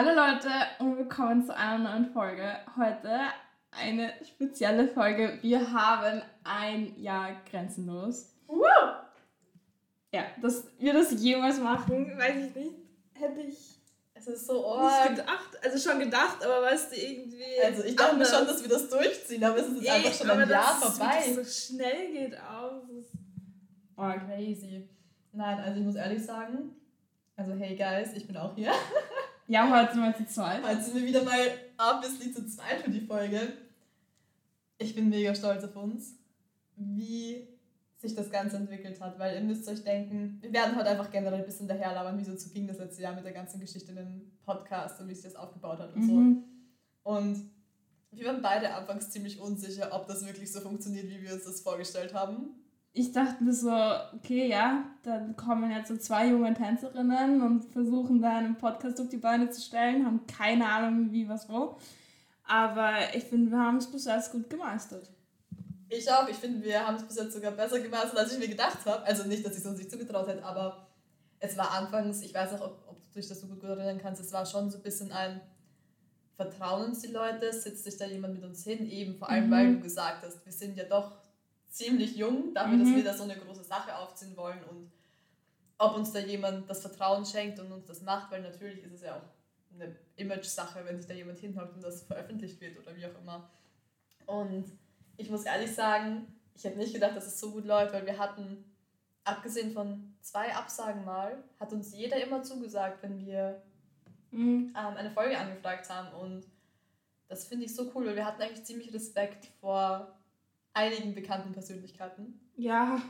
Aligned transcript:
Hallo 0.00 0.10
Leute 0.14 0.48
und 0.78 0.96
willkommen 0.96 1.44
zu 1.44 1.52
einer 1.56 1.90
neuen 1.90 2.12
Folge. 2.12 2.54
Heute 2.76 3.18
eine 3.72 4.12
spezielle 4.22 4.86
Folge. 4.86 5.40
Wir 5.42 5.72
haben 5.72 6.22
ein 6.44 6.94
Jahr 7.02 7.30
grenzenlos. 7.50 8.32
Woo! 8.46 8.62
Ja, 10.12 10.26
dass 10.40 10.68
wir 10.78 10.92
das 10.92 11.20
jemals 11.20 11.58
machen, 11.58 12.16
weiß 12.16 12.46
ich 12.46 12.54
nicht. 12.54 12.74
Hätte 13.12 13.40
ich 13.40 13.80
es 14.14 14.28
ist 14.28 14.46
so 14.46 14.78
gedacht, 15.08 15.58
also 15.64 15.90
schon 15.90 15.98
gedacht, 15.98 16.44
aber 16.44 16.62
weißt 16.62 16.92
du 16.92 16.96
irgendwie. 16.96 17.42
Also 17.64 17.82
ich 17.82 17.96
dachte 17.96 18.12
anders. 18.12 18.30
schon, 18.32 18.46
dass 18.46 18.62
wir 18.62 18.70
das 18.70 18.88
durchziehen, 18.88 19.42
aber 19.42 19.56
es 19.56 19.66
ist 19.66 19.82
jetzt 19.82 19.90
einfach 19.90 20.12
schon 20.12 20.30
ein 20.30 20.48
Jahr 20.48 20.74
vorbei. 20.80 21.22
so 21.34 21.42
schnell 21.42 22.12
geht 22.12 22.40
auch. 22.40 22.82
Oh, 23.96 24.12
crazy. 24.28 24.88
Nein, 25.32 25.58
also 25.58 25.80
ich 25.80 25.84
muss 25.84 25.96
ehrlich 25.96 26.24
sagen, 26.24 26.76
also 27.34 27.52
hey 27.54 27.74
guys, 27.74 28.12
ich 28.14 28.28
bin 28.28 28.36
auch 28.36 28.54
hier. 28.54 28.70
Ja, 29.50 29.70
heute 29.70 29.94
sind 29.94 30.02
wir 30.02 30.14
zu 30.14 30.26
zweit. 30.26 30.62
Heute 30.62 30.82
sind 30.82 30.94
wir 30.96 31.06
wieder 31.06 31.24
mal 31.24 31.40
obviously 31.78 32.30
zu 32.34 32.46
zweit 32.46 32.82
für 32.82 32.90
die 32.90 33.00
Folge. 33.00 33.54
Ich 34.76 34.94
bin 34.94 35.08
mega 35.08 35.34
stolz 35.34 35.64
auf 35.64 35.74
uns, 35.74 36.16
wie 36.76 37.48
sich 37.96 38.14
das 38.14 38.30
Ganze 38.30 38.58
entwickelt 38.58 39.00
hat, 39.00 39.18
weil 39.18 39.36
ihr 39.36 39.40
müsst 39.40 39.66
euch 39.66 39.82
denken, 39.82 40.36
wir 40.42 40.52
werden 40.52 40.76
heute 40.76 40.90
einfach 40.90 41.10
generell 41.10 41.40
ein 41.40 41.46
bisschen 41.46 41.66
daherlabern, 41.66 42.18
wie 42.18 42.24
so 42.24 42.36
zu 42.36 42.50
ging 42.50 42.68
das 42.68 42.76
letzte 42.76 43.00
Jahr 43.00 43.14
mit 43.14 43.24
der 43.24 43.32
ganzen 43.32 43.58
Geschichte 43.58 43.94
dem 43.94 44.30
Podcast 44.44 45.00
und 45.00 45.08
wie 45.08 45.14
sich 45.14 45.24
das 45.24 45.34
aufgebaut 45.34 45.78
hat 45.78 45.94
und 45.94 46.02
mhm. 46.02 46.44
so. 47.04 47.10
Und 47.10 47.50
wir 48.10 48.26
waren 48.26 48.42
beide 48.42 48.74
anfangs 48.74 49.08
ziemlich 49.08 49.40
unsicher, 49.40 49.88
ob 49.92 50.06
das 50.06 50.26
wirklich 50.26 50.52
so 50.52 50.60
funktioniert, 50.60 51.08
wie 51.08 51.22
wir 51.22 51.32
uns 51.32 51.44
das 51.44 51.62
vorgestellt 51.62 52.12
haben. 52.12 52.50
Ich 52.98 53.12
dachte 53.12 53.44
mir 53.44 53.52
so, 53.52 53.70
okay, 54.16 54.48
ja, 54.48 54.82
dann 55.04 55.36
kommen 55.36 55.70
jetzt 55.70 55.86
so 55.86 55.96
zwei 55.96 56.30
junge 56.30 56.52
Tänzerinnen 56.52 57.40
und 57.42 57.64
versuchen 57.66 58.20
da 58.20 58.38
einen 58.38 58.56
Podcast 58.56 59.00
auf 59.00 59.08
die 59.08 59.18
Beine 59.18 59.50
zu 59.50 59.60
stellen, 59.60 60.04
haben 60.04 60.26
keine 60.26 60.66
Ahnung, 60.68 61.12
wie, 61.12 61.28
was, 61.28 61.48
wo. 61.48 61.76
Aber 62.42 62.94
ich 63.14 63.22
finde, 63.22 63.52
wir 63.52 63.58
haben 63.60 63.76
es 63.76 63.86
bis 63.86 64.06
jetzt 64.06 64.32
gut 64.32 64.50
gemeistert. 64.50 65.08
Ich 65.88 66.10
auch. 66.10 66.26
Ich 66.26 66.34
finde, 66.38 66.60
wir 66.64 66.84
haben 66.84 66.96
es 66.96 67.04
bis 67.04 67.16
jetzt 67.18 67.34
sogar 67.34 67.52
besser 67.52 67.78
gemacht, 67.78 68.16
als 68.16 68.32
ich 68.32 68.40
mir 68.40 68.48
gedacht 68.48 68.84
habe. 68.84 69.04
Also 69.04 69.28
nicht, 69.28 69.46
dass 69.46 69.52
ich 69.52 69.58
es 69.58 69.66
uns 69.66 69.78
nicht 69.78 69.92
zugetraut 69.92 70.26
hätte, 70.26 70.44
aber 70.44 70.88
es 71.38 71.56
war 71.56 71.70
anfangs, 71.70 72.20
ich 72.22 72.34
weiß 72.34 72.54
auch, 72.54 72.62
ob, 72.62 72.84
ob 72.88 73.12
du 73.12 73.20
dich 73.20 73.28
das 73.28 73.40
so 73.40 73.46
gut 73.46 73.62
erinnern 73.62 74.00
kannst, 74.02 74.20
es 74.20 74.32
war 74.32 74.44
schon 74.44 74.72
so 74.72 74.78
ein 74.78 74.82
bisschen 74.82 75.12
ein 75.12 75.40
Vertrauen 76.34 76.86
uns 76.86 77.02
die 77.02 77.12
Leute, 77.12 77.52
sitzt 77.52 77.84
sich 77.84 77.96
da 77.96 78.06
jemand 78.06 78.34
mit 78.34 78.42
uns 78.42 78.64
hin, 78.64 78.90
eben 78.90 79.14
vor 79.14 79.30
allem, 79.30 79.46
mhm. 79.46 79.50
weil 79.52 79.74
du 79.74 79.80
gesagt 79.82 80.24
hast, 80.24 80.44
wir 80.44 80.52
sind 80.52 80.76
ja 80.76 80.82
doch 80.82 81.27
ziemlich 81.78 82.16
jung, 82.16 82.52
dafür, 82.52 82.76
mhm. 82.76 82.84
dass 82.84 82.94
wir 82.94 83.04
da 83.04 83.14
so 83.14 83.22
eine 83.22 83.36
große 83.36 83.62
Sache 83.62 83.96
aufziehen 83.96 84.36
wollen 84.36 84.62
und 84.64 84.90
ob 85.78 85.94
uns 85.94 86.12
da 86.12 86.18
jemand 86.18 86.68
das 86.68 86.80
Vertrauen 86.80 87.24
schenkt 87.24 87.60
und 87.60 87.70
uns 87.70 87.86
das 87.86 88.02
macht, 88.02 88.32
weil 88.32 88.42
natürlich 88.42 88.82
ist 88.82 88.94
es 88.94 89.02
ja 89.02 89.16
auch 89.16 89.22
eine 89.72 89.94
Image-Sache, 90.16 90.84
wenn 90.84 90.98
sich 90.98 91.06
da 91.06 91.14
jemand 91.14 91.38
hinhält 91.38 91.72
und 91.72 91.84
das 91.84 92.02
veröffentlicht 92.02 92.60
wird 92.60 92.78
oder 92.78 92.96
wie 92.96 93.06
auch 93.06 93.16
immer. 93.20 93.48
Und 94.26 94.64
ich 95.16 95.30
muss 95.30 95.44
ehrlich 95.44 95.72
sagen, 95.72 96.26
ich 96.54 96.64
hätte 96.64 96.78
nicht 96.78 96.92
gedacht, 96.92 97.16
dass 97.16 97.28
es 97.28 97.38
so 97.38 97.52
gut 97.52 97.64
läuft, 97.64 97.94
weil 97.94 98.04
wir 98.04 98.18
hatten, 98.18 98.64
abgesehen 99.22 99.72
von 99.72 100.16
zwei 100.20 100.52
Absagen 100.52 101.04
mal, 101.04 101.44
hat 101.60 101.72
uns 101.72 101.94
jeder 101.94 102.20
immer 102.20 102.42
zugesagt, 102.42 103.00
wenn 103.04 103.24
wir 103.24 103.62
mhm. 104.32 104.74
ähm, 104.76 104.96
eine 104.96 105.12
Folge 105.12 105.38
angefragt 105.38 105.88
haben. 105.88 106.12
Und 106.16 106.44
das 107.28 107.46
finde 107.46 107.66
ich 107.66 107.74
so 107.76 107.92
cool, 107.94 108.06
weil 108.06 108.16
wir 108.16 108.26
hatten 108.26 108.42
eigentlich 108.42 108.64
ziemlich 108.64 108.92
Respekt 108.92 109.46
vor 109.60 110.17
einigen 110.74 111.14
bekannten 111.14 111.52
Persönlichkeiten. 111.52 112.40
Ja, 112.56 113.00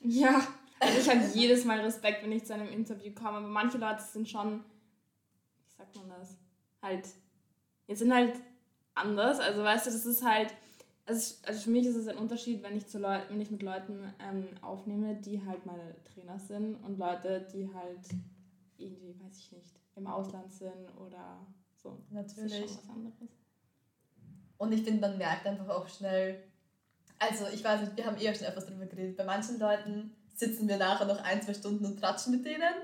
ja. 0.00 0.46
Also 0.80 0.98
ich 0.98 1.08
habe 1.08 1.20
jedes 1.34 1.64
Mal 1.64 1.80
Respekt, 1.80 2.22
wenn 2.22 2.32
ich 2.32 2.44
zu 2.44 2.54
einem 2.54 2.68
Interview 2.68 3.12
komme, 3.12 3.38
aber 3.38 3.48
manche 3.48 3.78
Leute 3.78 4.02
sind 4.02 4.28
schon, 4.28 4.64
wie 5.64 5.70
sagt 5.76 5.96
man 5.96 6.08
das, 6.08 6.36
halt, 6.80 7.08
jetzt 7.86 7.98
sind 7.98 8.14
halt 8.14 8.34
anders. 8.94 9.40
Also 9.40 9.62
weißt 9.62 9.86
du, 9.86 9.90
das 9.90 10.06
ist 10.06 10.24
halt 10.24 10.54
also, 11.08 11.36
also 11.46 11.60
für 11.60 11.70
mich 11.70 11.86
ist 11.86 11.96
es 11.96 12.06
ein 12.06 12.18
Unterschied, 12.18 12.62
wenn 12.62 12.76
ich, 12.76 12.86
zu 12.86 12.98
Leu 12.98 13.18
wenn 13.30 13.40
ich 13.40 13.50
mit 13.50 13.62
Leuten 13.62 14.12
ähm, 14.20 14.46
aufnehme, 14.60 15.14
die 15.14 15.44
halt 15.44 15.64
meine 15.64 15.96
Trainer 16.04 16.38
sind 16.38 16.76
und 16.84 16.98
Leute, 16.98 17.46
die 17.52 17.72
halt 17.72 18.06
irgendwie, 18.76 19.18
weiß 19.18 19.38
ich 19.38 19.52
nicht, 19.52 19.74
im 19.96 20.06
Ausland 20.06 20.52
sind 20.52 20.86
oder 20.98 21.46
so. 21.74 21.98
Natürlich. 22.10 22.52
Das 22.52 22.70
ist 22.70 22.76
schon 22.76 22.88
was 22.88 22.88
anderes. 22.90 23.30
Und 24.58 24.72
ich 24.72 24.82
finde, 24.82 25.00
man 25.00 25.16
merkt 25.16 25.46
einfach 25.46 25.68
auch 25.70 25.88
schnell, 25.88 26.44
also 27.18 27.46
ich 27.48 27.64
weiß 27.64 27.80
nicht, 27.80 27.96
wir 27.96 28.06
haben 28.06 28.16
eher 28.18 28.34
schon 28.34 28.46
etwas 28.46 28.66
darüber 28.66 28.86
geredet, 28.86 29.16
bei 29.16 29.24
manchen 29.24 29.58
Leuten 29.58 30.14
sitzen 30.34 30.68
wir 30.68 30.76
nachher 30.76 31.06
noch 31.06 31.22
ein, 31.24 31.42
zwei 31.42 31.54
Stunden 31.54 31.84
und 31.84 31.98
tratschen 31.98 32.32
mit 32.32 32.44
denen. 32.44 32.74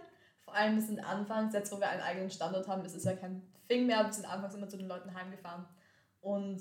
Vor 0.44 0.54
allem, 0.54 0.76
wir 0.76 0.82
sind 0.82 1.00
anfangs, 1.00 1.54
jetzt 1.54 1.72
wo 1.72 1.78
wir 1.78 1.88
einen 1.88 2.02
eigenen 2.02 2.30
Standort 2.30 2.68
haben, 2.68 2.84
ist 2.84 2.94
es 2.94 3.04
ja 3.04 3.14
kein 3.14 3.42
Fing 3.66 3.86
mehr, 3.86 4.04
wir 4.04 4.12
sind 4.12 4.26
anfangs 4.26 4.54
immer 4.54 4.68
zu 4.68 4.76
den 4.76 4.88
Leuten 4.88 5.14
heimgefahren. 5.14 5.64
Und 6.20 6.60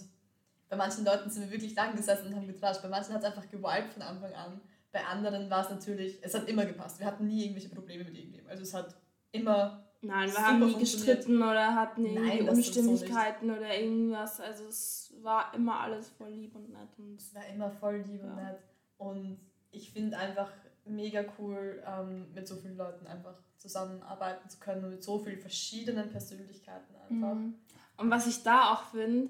bei 0.70 0.76
manchen 0.76 1.06
Leuten 1.06 1.30
sind 1.30 1.44
wir 1.44 1.52
wirklich 1.52 1.76
lang 1.76 1.96
gesessen 1.96 2.28
und 2.28 2.36
haben 2.36 2.48
getratscht. 2.48 2.82
Bei 2.82 2.88
manchen 2.90 3.14
hat 3.14 3.22
es 3.22 3.28
einfach 3.28 3.50
gewiped 3.50 3.94
von 3.94 4.02
Anfang 4.02 4.34
an. 4.34 4.62
Bei 4.92 5.04
anderen 5.06 5.50
war 5.50 5.64
es 5.64 5.70
natürlich, 5.70 6.20
es 6.22 6.34
hat 6.34 6.48
immer 6.48 6.66
gepasst. 6.66 7.00
Wir 7.00 7.08
hatten 7.08 7.28
nie 7.28 7.44
irgendwelche 7.44 7.70
Probleme 7.70 8.04
mit 8.04 8.16
irgendjemandem. 8.16 8.52
Also 8.52 8.64
es 8.64 8.74
hat 8.74 8.96
immer. 9.32 9.84
Nein, 10.04 10.30
wir 10.30 10.46
haben 10.46 10.66
nie 10.66 10.78
gestritten 10.78 11.38
oder 11.38 11.76
hatten 11.76 12.06
irgendwie 12.06 12.44
Nein, 12.44 12.50
Unstimmigkeiten 12.50 13.48
so 13.48 13.56
oder 13.56 13.80
irgendwas. 13.80 14.40
Also 14.40 14.66
es 14.66 15.14
war 15.22 15.54
immer 15.54 15.80
alles 15.80 16.10
voll 16.10 16.32
lieb 16.32 16.56
und 16.56 16.70
nett. 16.70 16.90
Und 16.98 17.20
es 17.20 17.34
war 17.34 17.46
immer 17.48 17.72
voll 17.72 17.98
lieb 17.98 18.22
ja. 18.22 18.30
und 18.30 18.36
nett. 18.36 18.60
Und 18.98 19.40
ich 19.72 19.92
finde 19.92 20.18
einfach 20.18 20.52
mega 20.86 21.24
cool, 21.40 21.82
ähm, 21.86 22.34
mit 22.34 22.48
so 22.48 22.56
vielen 22.56 22.78
Leuten 22.78 23.08
einfach 23.08 23.36
zusammenarbeiten 23.58 24.50
zu 24.50 24.60
können 24.60 24.84
und 24.84 24.92
mit 24.92 25.04
so 25.04 25.20
vielen 25.20 25.40
verschiedenen 25.40 26.10
Persönlichkeiten 26.10 26.96
einfach. 26.96 27.36
Mhm. 27.36 27.56
Und 27.98 28.12
was 28.12 28.28
ich 28.28 28.44
da 28.44 28.74
auch 28.74 28.84
finde, 28.92 29.30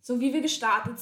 so 0.00 0.20
wie 0.20 0.32
wir 0.32 0.42
gestartet, 0.42 0.98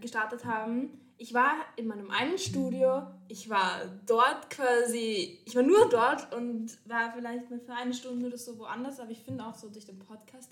gestartet 0.00 0.44
haben, 0.44 1.00
ich 1.16 1.32
war 1.32 1.54
in 1.76 1.86
meinem 1.86 2.10
einen 2.10 2.38
Studio, 2.38 3.06
ich 3.28 3.48
war 3.48 3.82
dort 4.06 4.50
quasi, 4.50 5.40
ich 5.44 5.54
war 5.54 5.62
nur 5.62 5.88
dort 5.88 6.34
und 6.34 6.76
war 6.88 7.12
vielleicht 7.12 7.50
mal 7.50 7.60
für 7.60 7.74
eine 7.74 7.94
Stunde 7.94 8.26
oder 8.26 8.38
so 8.38 8.58
woanders, 8.58 9.00
aber 9.00 9.10
ich 9.10 9.20
finde 9.20 9.46
auch 9.46 9.54
so 9.54 9.68
durch 9.68 9.86
den 9.86 9.98
Podcast, 9.98 10.50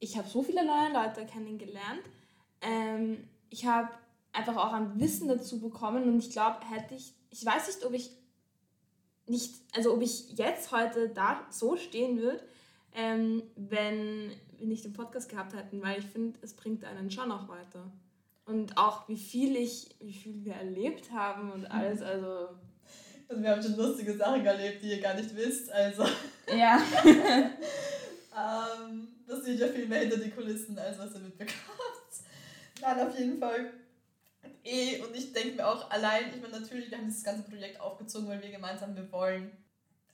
ich 0.00 0.18
habe 0.18 0.28
so 0.28 0.42
viele 0.42 0.64
neue 0.66 0.92
Leute 0.92 1.24
kennengelernt. 1.26 2.02
Ähm, 2.60 3.28
ich 3.50 3.66
habe 3.66 3.90
einfach 4.32 4.56
auch 4.56 4.72
ein 4.72 4.98
Wissen 4.98 5.28
dazu 5.28 5.60
bekommen 5.60 6.04
und 6.04 6.18
ich 6.18 6.30
glaube, 6.30 6.58
hätte 6.68 6.94
ich, 6.94 7.14
ich 7.30 7.44
weiß 7.44 7.68
nicht, 7.68 7.84
ob 7.84 7.92
ich 7.92 8.10
nicht, 9.26 9.54
also 9.74 9.94
ob 9.94 10.02
ich 10.02 10.36
jetzt 10.36 10.72
heute 10.72 11.08
da 11.08 11.46
so 11.50 11.76
stehen 11.76 12.18
würde, 12.18 12.44
ähm, 12.94 13.42
wenn 13.56 14.32
wir 14.58 14.66
nicht 14.66 14.84
den 14.84 14.92
Podcast 14.92 15.28
gehabt 15.28 15.54
hätten, 15.54 15.82
weil 15.82 16.00
ich 16.00 16.06
finde, 16.06 16.38
es 16.42 16.54
bringt 16.54 16.84
einen 16.84 17.10
schon 17.10 17.30
auch 17.30 17.48
weiter. 17.48 17.90
Und 18.44 18.76
auch 18.76 19.08
wie 19.08 19.16
viel 19.16 19.56
ich, 19.56 19.94
wie 20.00 20.12
viel 20.12 20.44
wir 20.44 20.54
erlebt 20.54 21.10
haben 21.12 21.52
und 21.52 21.66
alles, 21.66 22.02
also. 22.02 22.48
Also 23.28 23.42
wir 23.42 23.50
haben 23.50 23.62
schon 23.62 23.76
lustige 23.76 24.16
Sachen 24.16 24.44
erlebt, 24.44 24.82
die 24.82 24.90
ihr 24.90 25.00
gar 25.00 25.14
nicht 25.14 25.34
wisst, 25.34 25.70
also. 25.70 26.04
Ja. 26.48 26.82
ähm, 27.04 29.08
das 29.26 29.44
sieht 29.44 29.60
ja 29.60 29.68
viel 29.68 29.86
mehr 29.86 30.00
hinter 30.00 30.18
die 30.18 30.30
Kulissen, 30.30 30.78
als 30.78 30.98
was 30.98 31.14
ihr 31.14 31.20
mitbekommt. 31.20 31.56
Nein, 32.80 33.06
auf 33.06 33.18
jeden 33.18 33.38
Fall. 33.38 33.72
Eh, 34.64 35.00
und 35.00 35.16
ich 35.16 35.32
denke 35.32 35.56
mir 35.56 35.66
auch 35.66 35.90
allein, 35.90 36.24
ich 36.34 36.42
meine, 36.42 36.60
natürlich, 36.60 36.90
wir 36.90 36.98
haben 36.98 37.06
dieses 37.06 37.24
ganze 37.24 37.48
Projekt 37.48 37.80
aufgezogen, 37.80 38.28
weil 38.28 38.42
wir 38.42 38.50
gemeinsam, 38.50 38.94
wir 38.94 39.10
wollen 39.10 39.50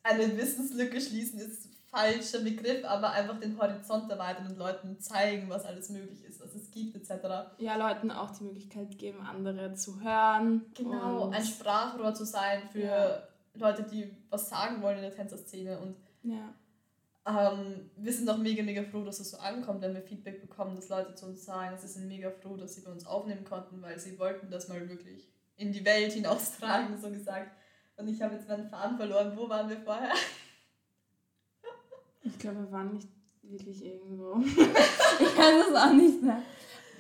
eine 0.03 0.37
Wissenslücke 0.37 1.01
schließen, 1.01 1.41
ist 1.41 1.69
falscher 1.91 2.41
Begriff, 2.41 2.85
aber 2.85 3.11
einfach 3.11 3.41
den 3.41 3.59
Horizont 3.59 4.11
erweitern 4.11 4.47
und 4.47 4.59
Leuten 4.59 5.01
zeigen, 5.01 5.49
was 5.49 5.65
alles 5.65 5.89
möglich 5.91 6.25
ist, 6.25 6.41
was 6.41 6.55
es 6.55 6.58
gibt, 6.79 6.97
etc. 6.97 7.57
Ja, 7.59 7.77
Leuten 7.77 8.11
auch 8.11 8.31
die 8.31 8.45
Möglichkeit 8.45 8.99
geben, 8.99 9.21
andere 9.21 9.75
zu 9.75 10.01
hören. 10.01 10.67
Genau, 10.75 11.29
ein 11.31 11.45
Sprachrohr 11.45 12.15
zu 12.15 12.25
sein 12.25 12.69
für 12.71 12.81
ja. 12.81 13.23
Leute, 13.55 13.83
die 13.83 14.17
was 14.31 14.49
sagen 14.49 14.83
wollen 14.83 14.97
in 14.97 15.03
der 15.03 15.15
Tänzerszene. 15.15 15.79
Und 15.79 15.97
ja. 16.23 16.55
ähm, 17.27 17.91
wir 17.97 18.13
sind 18.13 18.29
auch 18.31 18.39
mega, 18.39 18.63
mega 18.63 18.83
froh, 18.85 19.05
dass 19.05 19.21
es 19.21 19.31
so 19.31 19.39
ankommt, 19.39 19.83
wenn 19.83 19.95
wir 19.95 20.03
Feedback 20.03 20.41
bekommen, 20.41 20.77
dass 20.77 20.89
Leute 20.89 21.15
zu 21.15 21.27
uns 21.27 21.45
sagen, 21.45 21.77
sie 21.79 21.89
sind 21.89 22.09
mega 22.09 22.31
froh, 22.31 22.57
dass 22.57 22.75
sie 22.75 22.83
bei 22.83 22.91
uns 22.91 23.07
aufnehmen 23.07 23.45
konnten, 23.45 23.83
weil 23.83 23.99
sie 23.99 24.19
wollten 24.19 24.51
das 24.51 24.69
mal 24.69 24.89
wirklich 24.89 25.29
in 25.57 25.73
die 25.73 25.85
Welt 25.85 26.13
hinaustragen, 26.13 26.97
so 26.97 27.11
gesagt. 27.11 27.51
Und 27.97 28.09
ich 28.09 28.23
habe 28.23 28.37
jetzt 28.37 28.49
meinen 28.49 28.69
Faden 28.69 28.97
verloren. 28.97 29.33
Wo 29.37 29.49
waren 29.49 29.69
wir 29.69 29.79
vorher? 29.79 30.13
Ich 32.23 32.39
glaube, 32.39 32.61
wir 32.61 32.73
waren 32.73 32.93
nicht 32.93 33.09
wirklich 33.43 33.85
irgendwo. 33.85 34.41
ich 34.47 34.57
weiß 34.59 35.69
es 35.69 35.75
auch 35.75 35.93
nicht 35.93 36.23
mehr. 36.23 36.43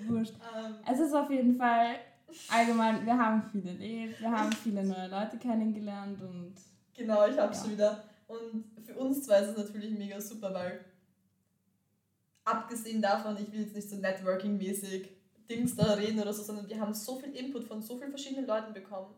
Wurscht. 0.06 0.34
Um, 0.34 0.64
ähm. 0.64 0.74
es 0.90 1.00
ist 1.00 1.14
auf 1.14 1.30
jeden 1.30 1.56
Fall 1.56 1.96
allgemein, 2.48 3.04
wir 3.04 3.16
haben 3.16 3.42
viel 3.50 3.66
erlebt, 3.66 4.20
wir 4.20 4.30
haben 4.30 4.52
viele 4.52 4.84
neue 4.84 5.08
Leute 5.08 5.38
kennengelernt 5.38 6.20
und. 6.20 6.54
Genau, 6.94 7.26
ich 7.26 7.38
hab's 7.38 7.64
ja. 7.64 7.72
wieder. 7.72 8.04
Und 8.26 8.64
für 8.84 8.94
uns 8.94 9.22
zwei 9.22 9.40
ist 9.40 9.50
es 9.50 9.56
natürlich 9.56 9.96
mega 9.96 10.20
super, 10.20 10.52
weil 10.52 10.84
abgesehen 12.44 13.00
davon, 13.00 13.36
ich 13.40 13.50
will 13.52 13.60
jetzt 13.60 13.74
nicht 13.74 13.88
so 13.88 13.96
Networking-mäßig 13.96 15.08
Dings 15.48 15.76
da 15.76 15.94
reden 15.94 16.20
oder 16.20 16.32
so, 16.32 16.42
sondern 16.42 16.68
wir 16.68 16.80
haben 16.80 16.92
so 16.92 17.18
viel 17.18 17.34
Input 17.34 17.64
von 17.64 17.80
so 17.80 17.96
vielen 17.96 18.10
verschiedenen 18.10 18.46
Leuten 18.46 18.72
bekommen 18.74 19.14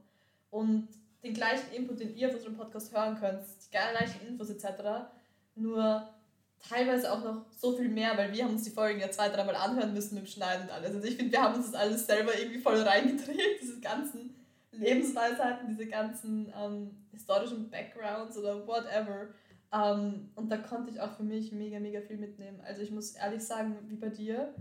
und 0.51 0.89
den 1.23 1.35
gleichen 1.35 1.73
Input, 1.73 2.01
den 2.01 2.17
ihr 2.17 2.29
auf 2.29 2.35
unserem 2.35 2.57
Podcast 2.57 2.93
hören 2.97 3.19
könnt, 3.19 3.43
die 3.65 3.71
gleichen 3.71 4.27
Infos 4.27 4.51
etc. 4.51 5.09
Nur 5.55 6.09
teilweise 6.69 7.13
auch 7.13 7.25
noch 7.25 7.47
so 7.57 7.77
viel 7.77 7.89
mehr, 7.89 8.17
weil 8.17 8.33
wir 8.33 8.45
haben 8.45 8.53
uns 8.53 8.65
die 8.65 8.71
Folgen 8.71 9.01
ja 9.01 9.11
zwei, 9.11 9.29
dreimal 9.29 9.57
anhören 9.57 9.95
müssen 9.95 10.17
dem 10.17 10.27
Schneiden 10.27 10.65
und 10.65 10.71
alles. 10.71 10.95
Also 10.95 11.07
ich 11.07 11.17
finde, 11.17 11.33
wir 11.33 11.43
haben 11.43 11.55
uns 11.55 11.71
das 11.71 11.81
alles 11.81 12.07
selber 12.07 12.39
irgendwie 12.39 12.61
voll 12.61 12.81
reingedreht, 12.81 13.59
diese 13.63 13.81
ganzen 13.81 14.35
Lebensweisheiten, 14.73 15.69
diese 15.69 15.87
ganzen 15.87 16.53
ähm, 16.57 16.91
historischen 17.13 17.71
Backgrounds 17.71 18.37
oder 18.37 18.67
whatever. 18.67 19.29
Ähm, 19.73 20.31
und 20.35 20.51
da 20.51 20.59
konnte 20.59 20.91
ich 20.91 21.01
auch 21.01 21.13
für 21.13 21.23
mich 21.23 21.53
mega, 21.53 21.79
mega 21.79 22.01
viel 22.01 22.17
mitnehmen. 22.17 22.61
Also 22.65 22.83
ich 22.83 22.91
muss 22.91 23.13
ehrlich 23.13 23.43
sagen, 23.43 23.77
wie 23.89 23.97
bei 23.97 24.09
dir, 24.09 24.55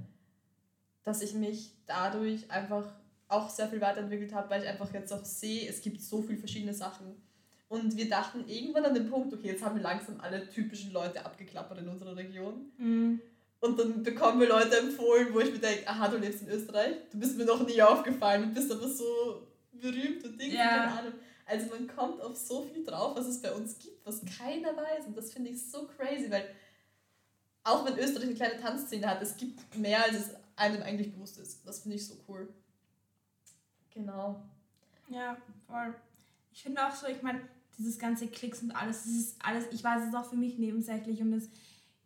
dass 1.04 1.22
ich 1.22 1.34
mich 1.34 1.74
dadurch 1.86 2.50
einfach 2.52 2.86
auch 3.28 3.50
sehr 3.50 3.68
viel 3.68 3.81
weiterentwickelt 3.81 4.34
habe, 4.34 4.50
weil 4.50 4.63
ich 4.63 4.69
einfach 4.69 4.92
jetzt 4.94 5.13
auch 5.13 5.24
sehe, 5.24 5.69
es 5.69 5.81
gibt 5.81 6.02
so 6.02 6.22
viele 6.22 6.40
verschiedene 6.40 6.74
Sachen. 6.74 7.22
Und 7.69 7.95
wir 7.95 8.10
dachten 8.10 8.48
irgendwann 8.48 8.86
an 8.86 8.95
den 8.95 9.10
Punkt, 9.10 9.31
okay, 9.31 9.50
jetzt 9.50 9.63
haben 9.63 9.75
wir 9.75 9.83
langsam 9.83 10.19
alle 10.19 10.50
typischen 10.50 10.92
Leute 10.92 11.24
abgeklappert 11.24 11.77
in 11.77 11.88
unserer 11.88 12.16
Region. 12.16 12.71
Mhm. 12.77 13.21
Und 13.60 13.80
dann 13.80 14.01
bekommen 14.01 14.39
wir 14.39 14.48
Leute 14.48 14.77
empfohlen, 14.80 15.27
wo 15.31 15.39
ich 15.39 15.51
mir 15.51 15.60
denke, 15.60 15.88
aha, 15.88 16.07
du 16.07 16.18
lebst 16.18 16.42
in 16.42 16.50
Österreich, 16.50 16.95
du 17.12 17.19
bist 17.19 17.38
mir 17.38 17.45
noch 17.45 17.66
nie 17.66 17.81
aufgefallen, 17.81 18.44
du 18.44 18.54
bist 18.54 18.71
aber 18.71 18.88
so 18.88 19.48
berühmt 19.71 20.24
und 20.24 20.39
Dinge, 20.39 20.56
ja. 20.56 20.68
keine 20.68 20.92
Ahnung. 21.00 21.13
Also 21.45 21.68
man 21.68 21.88
kommt 21.88 22.21
auf 22.21 22.36
so 22.36 22.63
viel 22.63 22.83
drauf, 22.83 23.16
was 23.16 23.27
es 23.27 23.42
bei 23.42 23.51
uns 23.51 23.77
gibt, 23.77 24.06
was 24.06 24.21
keiner 24.38 24.75
weiß. 24.75 25.07
Und 25.07 25.18
das 25.18 25.31
finde 25.31 25.51
ich 25.51 25.69
so 25.69 25.88
crazy, 25.88 26.30
weil 26.31 26.50
auch 27.63 27.86
wenn 27.86 27.98
Österreich 28.00 28.27
eine 28.27 28.36
kleine 28.36 28.60
Tanzszene 28.60 29.07
hat, 29.07 29.21
es 29.21 29.38
gibt 29.38 29.77
mehr, 29.77 30.04
als 30.04 30.16
es 30.16 30.36
einem 30.56 30.81
eigentlich 30.81 31.12
bewusst 31.12 31.38
ist. 31.39 31.68
Das 31.68 31.81
finde 31.81 31.98
ich 31.98 32.07
so 32.07 32.16
cool. 32.27 32.51
Genau. 33.94 34.42
Ja, 35.10 35.38
voll. 35.68 35.94
Ich 36.51 36.63
finde 36.63 36.86
auch 36.86 36.94
so, 36.94 37.07
ich 37.07 37.21
meine, 37.21 37.42
dieses 37.80 37.98
ganze 37.98 38.28
Klicks 38.28 38.62
und 38.62 38.72
alles, 38.72 39.04
das 39.04 39.14
ist 39.14 39.36
alles, 39.44 39.66
ich 39.72 39.84
weiß, 39.84 40.02
es 40.02 40.10
ist 40.10 40.16
auch 40.16 40.30
für 40.30 40.36
mich 40.36 40.58
nebensächlich 40.60 41.22
und 41.22 41.34
es 41.34 41.50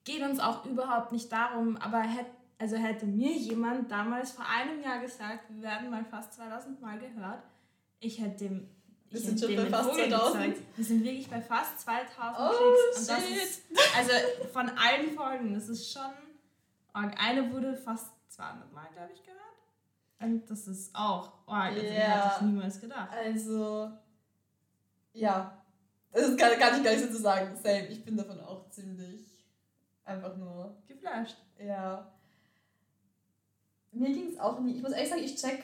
geht 0.05 0.21
uns 0.21 0.39
auch 0.39 0.65
überhaupt 0.65 1.11
nicht 1.11 1.31
darum, 1.31 1.75
aber 1.77 1.99
hätte, 2.01 2.29
also 2.59 2.77
hätte 2.77 3.05
mir 3.05 3.31
jemand 3.31 3.91
damals 3.91 4.31
vor 4.31 4.45
einem 4.45 4.81
Jahr 4.81 4.99
gesagt, 4.99 5.49
wir 5.49 5.63
werden 5.63 5.89
mal 5.89 6.05
fast 6.05 6.33
2000 6.33 6.79
Mal 6.79 6.99
gehört, 6.99 7.43
ich 7.99 8.21
hätte 8.21 8.45
dem 8.45 8.69
wir 9.13 9.21
sind 9.21 9.39
schon 9.39 9.55
bei 9.55 9.67
fast 9.67 9.93
2000. 9.93 10.55
Wir 10.75 10.85
sind 10.85 11.03
wirklich 11.03 11.29
bei 11.29 11.39
fast 11.39 11.79
2000 11.81 12.35
oh, 12.35 12.49
Klicks. 12.49 12.99
Und 12.99 13.09
das 13.09 13.29
ist, 13.29 13.61
also 13.95 14.11
von 14.51 14.69
allen 14.69 15.11
Folgen, 15.11 15.53
das 15.53 15.69
ist 15.69 15.91
schon. 15.91 16.11
Eine 16.93 17.51
wurde 17.51 17.75
fast 17.75 18.11
200 18.29 18.73
Mal, 18.73 18.87
glaube 18.91 19.11
ich, 19.13 19.23
gehört. 19.23 19.39
Und 20.19 20.49
das 20.49 20.67
ist 20.67 20.95
auch. 20.95 21.31
Oh, 21.45 21.51
also 21.51 21.79
yeah. 21.79 21.91
hätte 21.91 22.35
ich 22.37 22.41
niemals 22.41 22.81
gedacht. 22.81 23.09
Also. 23.11 23.91
Ja. 25.13 25.62
Das 26.13 26.37
kann, 26.37 26.59
kann 26.59 26.77
ich 26.77 26.83
gar 26.83 26.91
nicht 26.91 27.05
so 27.05 27.11
zu 27.11 27.21
sagen. 27.21 27.55
Same. 27.61 27.87
Ich 27.87 28.05
bin 28.05 28.15
davon 28.15 28.39
auch 28.39 28.69
ziemlich. 28.69 29.21
Einfach 30.05 30.35
nur. 30.37 30.75
Geflasht. 30.87 31.37
Ja. 31.59 32.11
Mir 33.91 34.11
ging 34.11 34.29
es 34.29 34.39
auch 34.39 34.59
nie. 34.59 34.75
Ich 34.75 34.81
muss 34.81 34.91
ehrlich 34.91 35.09
sagen, 35.09 35.23
ich 35.23 35.35
check 35.35 35.63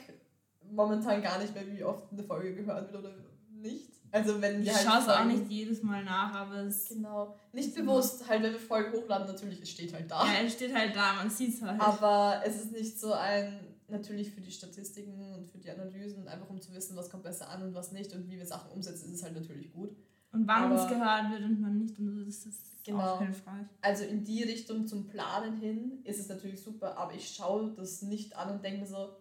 momentan 0.71 1.21
gar 1.21 1.39
nicht 1.39 1.53
mehr, 1.53 1.67
wie 1.67 1.83
oft 1.83 2.11
eine 2.11 2.23
Folge 2.23 2.55
gehört 2.55 2.91
wird 2.91 3.03
oder 3.03 3.15
nicht. 3.49 3.91
Also 4.11 4.41
wenn 4.41 4.63
wir 4.63 4.71
ich 4.71 4.75
halt 4.75 4.87
schaue 4.87 4.99
es 5.01 5.07
auch 5.07 5.25
nicht 5.25 5.49
jedes 5.51 5.83
Mal 5.83 6.03
nach, 6.03 6.33
aber 6.33 6.61
es 6.61 6.89
genau 6.89 7.35
nicht 7.51 7.75
bewusst 7.75 8.27
halt, 8.27 8.41
wenn 8.41 8.53
wir 8.53 8.59
Folgen 8.59 8.93
hochladen, 8.93 9.27
natürlich 9.27 9.61
es 9.61 9.69
steht 9.69 9.93
halt 9.93 10.09
da. 10.09 10.25
Ja, 10.25 10.41
es 10.43 10.53
steht 10.53 10.73
halt 10.73 10.95
da, 10.95 11.13
man 11.13 11.29
sieht 11.29 11.53
es 11.53 11.61
halt. 11.61 11.79
Aber 11.79 12.41
es 12.43 12.55
ist 12.55 12.71
nicht 12.71 12.99
so 12.99 13.13
ein 13.13 13.59
natürlich 13.87 14.31
für 14.31 14.41
die 14.41 14.51
Statistiken 14.51 15.33
und 15.33 15.47
für 15.47 15.57
die 15.57 15.69
Analysen 15.69 16.27
einfach 16.27 16.49
um 16.49 16.61
zu 16.61 16.73
wissen, 16.73 16.95
was 16.95 17.09
kommt 17.09 17.23
besser 17.23 17.49
an 17.49 17.63
und 17.63 17.73
was 17.73 17.91
nicht 17.91 18.13
und 18.13 18.27
wie 18.29 18.37
wir 18.37 18.45
Sachen 18.45 18.71
umsetzen, 18.71 19.09
ist 19.09 19.19
es 19.19 19.23
halt 19.23 19.35
natürlich 19.35 19.71
gut. 19.71 19.95
Und 20.31 20.47
wann 20.47 20.71
es 20.71 20.87
gehört 20.87 21.31
wird 21.31 21.43
und 21.43 21.63
wann 21.63 21.79
nicht 21.79 21.97
und 21.97 22.25
das 22.25 22.45
ist 22.45 22.83
genau. 22.83 23.15
auch 23.15 23.19
hilfreich. 23.19 23.65
Also 23.81 24.03
in 24.03 24.23
die 24.23 24.43
Richtung 24.43 24.85
zum 24.85 25.07
Planen 25.07 25.57
hin 25.57 26.01
ist 26.03 26.19
es 26.19 26.29
natürlich 26.29 26.63
super, 26.63 26.97
aber 26.97 27.13
ich 27.13 27.29
schaue 27.29 27.73
das 27.75 28.03
nicht 28.03 28.35
an 28.35 28.51
und 28.51 28.63
denke 28.63 28.81
mir 28.81 28.87
so 28.87 29.15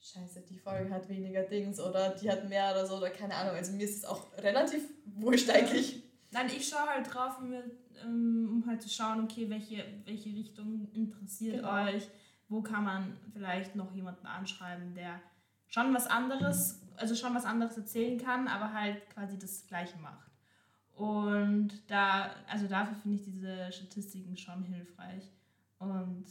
scheiße, 0.00 0.42
die 0.42 0.58
Folge 0.58 0.90
hat 0.90 1.08
weniger 1.08 1.42
Dings 1.42 1.80
oder 1.80 2.10
die 2.10 2.30
hat 2.30 2.48
mehr 2.48 2.70
oder 2.70 2.86
so 2.86 2.96
oder 2.96 3.10
keine 3.10 3.34
Ahnung. 3.34 3.56
Also 3.56 3.72
mir 3.72 3.84
ist 3.84 3.96
es 3.96 4.04
auch 4.04 4.26
relativ 4.38 4.82
wurscht 5.06 5.50
eigentlich. 5.50 6.02
Nein, 6.30 6.46
ich 6.48 6.68
schaue 6.68 6.86
halt 6.86 7.12
drauf, 7.12 7.38
um, 7.38 7.54
ähm, 8.04 8.64
halt 8.66 8.82
zu 8.82 8.88
schauen, 8.88 9.24
okay, 9.24 9.48
welche, 9.48 9.84
welche 10.04 10.30
Richtung 10.30 10.88
interessiert 10.92 11.56
genau. 11.56 11.84
euch, 11.84 12.08
wo 12.48 12.60
kann 12.60 12.84
man 12.84 13.16
vielleicht 13.32 13.76
noch 13.76 13.92
jemanden 13.94 14.26
anschreiben, 14.26 14.94
der 14.94 15.20
schon 15.68 15.94
was 15.94 16.06
anderes, 16.06 16.80
also 16.96 17.14
schon 17.14 17.34
was 17.34 17.44
anderes 17.44 17.76
erzählen 17.76 18.18
kann, 18.18 18.46
aber 18.46 18.72
halt 18.72 19.08
quasi 19.10 19.38
das 19.38 19.66
Gleiche 19.66 19.98
macht. 19.98 20.33
Und 20.94 21.70
da, 21.88 22.30
also 22.48 22.68
dafür 22.68 22.96
finde 22.96 23.16
ich 23.16 23.24
diese 23.24 23.72
Statistiken 23.72 24.36
schon 24.36 24.62
hilfreich. 24.64 25.30
Und 25.78 26.26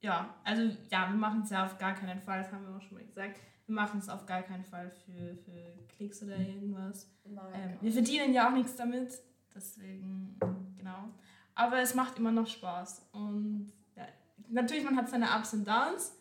ja, 0.00 0.34
also 0.44 0.62
ja, 0.90 1.08
wir 1.08 1.16
machen 1.16 1.42
es 1.42 1.50
ja 1.50 1.64
auf 1.64 1.78
gar 1.78 1.94
keinen 1.94 2.20
Fall, 2.20 2.42
das 2.42 2.52
haben 2.52 2.66
wir 2.66 2.76
auch 2.76 2.82
schon 2.82 2.98
mal 2.98 3.06
gesagt. 3.06 3.40
Wir 3.66 3.74
machen 3.74 4.00
es 4.00 4.08
auf 4.08 4.26
gar 4.26 4.42
keinen 4.42 4.64
Fall 4.64 4.90
für, 4.90 5.36
für 5.36 5.86
Klicks 5.88 6.22
oder 6.22 6.36
irgendwas. 6.36 7.10
Ähm, 7.26 7.76
wir 7.80 7.92
verdienen 7.92 8.32
ja 8.32 8.48
auch 8.48 8.54
nichts 8.54 8.76
damit, 8.76 9.12
deswegen, 9.54 10.38
genau. 10.76 11.10
Aber 11.54 11.78
es 11.80 11.94
macht 11.94 12.18
immer 12.18 12.32
noch 12.32 12.46
Spaß. 12.46 13.08
Und 13.12 13.72
ja, 13.94 14.06
natürlich, 14.48 14.84
man 14.84 14.96
hat 14.96 15.08
seine 15.08 15.26
Ups 15.36 15.52
und 15.54 15.66
Downs. 15.66 16.16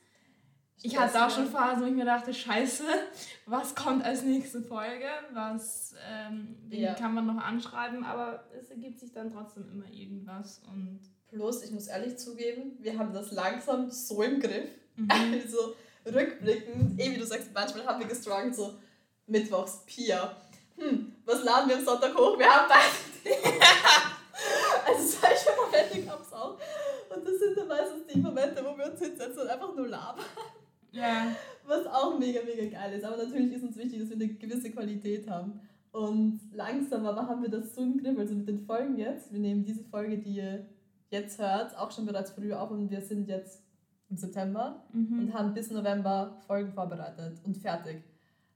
Ich 0.84 0.98
hatte 0.98 1.26
auch 1.26 1.30
schon 1.30 1.48
Phasen, 1.48 1.84
wo 1.84 1.88
ich 1.88 1.94
mir 1.94 2.06
dachte, 2.06 2.34
scheiße, 2.34 2.84
was 3.46 3.74
kommt 3.74 4.06
als 4.06 4.24
nächste 4.24 4.62
Folge? 4.62 5.08
Was 5.34 5.96
ähm, 6.08 6.56
ja. 6.70 6.94
kann 6.94 7.14
man 7.14 7.26
noch 7.26 7.44
anschreiben? 7.44 8.06
Aber 8.06 8.44
es 8.60 8.70
ergibt 8.70 9.00
sich 9.00 9.12
dann 9.12 9.32
trotzdem 9.32 9.68
immer 9.72 9.92
irgendwas. 9.92 10.62
Und 10.72 11.00
Plus, 11.30 11.62
ich 11.64 11.72
muss 11.72 11.88
ehrlich 11.88 12.18
zugeben, 12.18 12.78
wir 12.80 12.98
haben 12.98 13.14
das 13.14 13.32
langsam 13.32 13.92
so 13.92 14.24
im 14.24 14.40
Griff. 14.40 14.70
Mhm. 14.96 15.10
Also 15.44 15.76
rückblickend, 16.06 17.00
eh 17.00 17.12
wie 17.12 17.18
du 17.18 17.26
sagst, 17.26 17.50
manchmal 17.54 17.86
haben 17.86 18.00
wir 18.00 18.08
gestruggelt, 18.08 18.56
so 18.56 18.76
Mittwochs, 19.28 19.84
Pia. 19.86 20.38
Hm, 20.78 21.14
was 21.26 21.44
laden 21.44 21.68
wir 21.68 21.78
am 21.78 21.86
Sonntag 21.86 22.16
hoch? 22.16 22.40
Wir 22.40 22.48
haben 22.48 22.70
beide. 22.70 23.36
also 24.88 25.06
solche 25.06 25.50
Momente 25.60 26.02
gab 26.08 26.22
es 26.22 26.32
auch. 26.32 26.58
Und 27.14 27.28
das 27.28 27.40
sind 27.40 27.58
dann 27.58 27.68
meistens 27.68 28.08
die 28.08 28.20
Momente, 28.20 28.64
wo 28.64 28.78
wir 28.78 28.90
uns 28.90 29.02
hinsetzen 29.02 29.42
und 29.42 29.48
einfach 29.50 29.76
nur 29.76 29.88
labern. 29.88 30.26
Ja. 30.92 31.36
Was 31.66 31.86
auch 31.88 32.18
mega, 32.18 32.42
mega 32.44 32.70
geil 32.70 32.94
ist. 32.98 33.04
Aber 33.04 33.18
natürlich 33.18 33.54
ist 33.54 33.64
uns 33.64 33.78
wichtig, 33.78 34.00
dass 34.00 34.10
wir 34.10 34.16
eine 34.16 34.34
gewisse 34.34 34.72
Qualität 34.72 35.30
haben. 35.30 35.60
Und 35.92 36.40
langsam 36.54 37.06
aber 37.06 37.28
haben 37.28 37.42
wir 37.42 37.50
das 37.50 37.76
so 37.76 37.82
im 37.82 37.98
Griff. 37.98 38.18
Also 38.18 38.36
mit 38.36 38.48
den 38.48 38.60
Folgen 38.60 38.98
jetzt, 38.98 39.32
wir 39.34 39.40
nehmen 39.40 39.66
diese 39.66 39.84
Folge, 39.84 40.18
die 40.18 40.42
jetzt 41.10 41.40
hört, 41.40 41.78
auch 41.78 41.92
schon 41.92 42.06
bereits 42.06 42.32
früh 42.32 42.54
auf 42.54 42.72
und 42.72 42.90
wir 42.90 43.02
sind 43.02 43.28
jetzt 43.28 43.64
im 44.10 44.18
September 44.18 44.84
mhm. 44.94 45.20
und 45.20 45.34
haben 45.34 45.54
bis 45.54 45.72
November 45.72 46.38
Folgen 46.46 46.72
vorbereitet 46.72 47.40
und 47.44 47.58
fertig. 47.58 48.04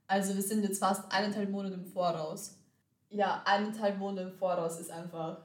Also 0.06 0.34
wir 0.34 0.42
sind 0.42 0.62
jetzt 0.62 0.78
fast 0.78 1.10
eineinhalb 1.12 1.50
Monate 1.50 1.74
im 1.74 1.84
Voraus. 1.84 2.58
Ja, 3.10 3.42
eineinhalb 3.44 3.98
Monate 3.98 4.28
im 4.28 4.32
Voraus 4.32 4.80
ist 4.80 4.90
einfach 4.90 5.38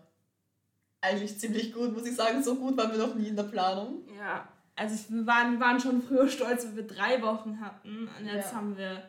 eigentlich 1.01 1.39
ziemlich 1.39 1.74
gut, 1.74 1.94
muss 1.94 2.06
ich 2.06 2.15
sagen. 2.15 2.44
So 2.44 2.56
gut 2.56 2.77
waren 2.77 2.91
wir 2.91 2.98
noch 2.98 3.15
nie 3.15 3.27
in 3.27 3.36
der 3.36 3.44
Planung. 3.44 4.01
Ja, 4.17 4.48
also 4.77 5.13
wir 5.13 5.25
waren, 5.25 5.60
waren 5.60 5.79
schon 5.79 6.01
früher 6.01 6.29
stolz, 6.29 6.65
wenn 6.65 6.75
wir 6.75 6.88
drei 6.88 7.22
Wochen 7.22 7.60
hatten 7.60 8.07
und 8.07 8.25
jetzt 8.25 8.51
ja. 8.51 8.57
haben 8.57 8.77
wir 8.77 9.03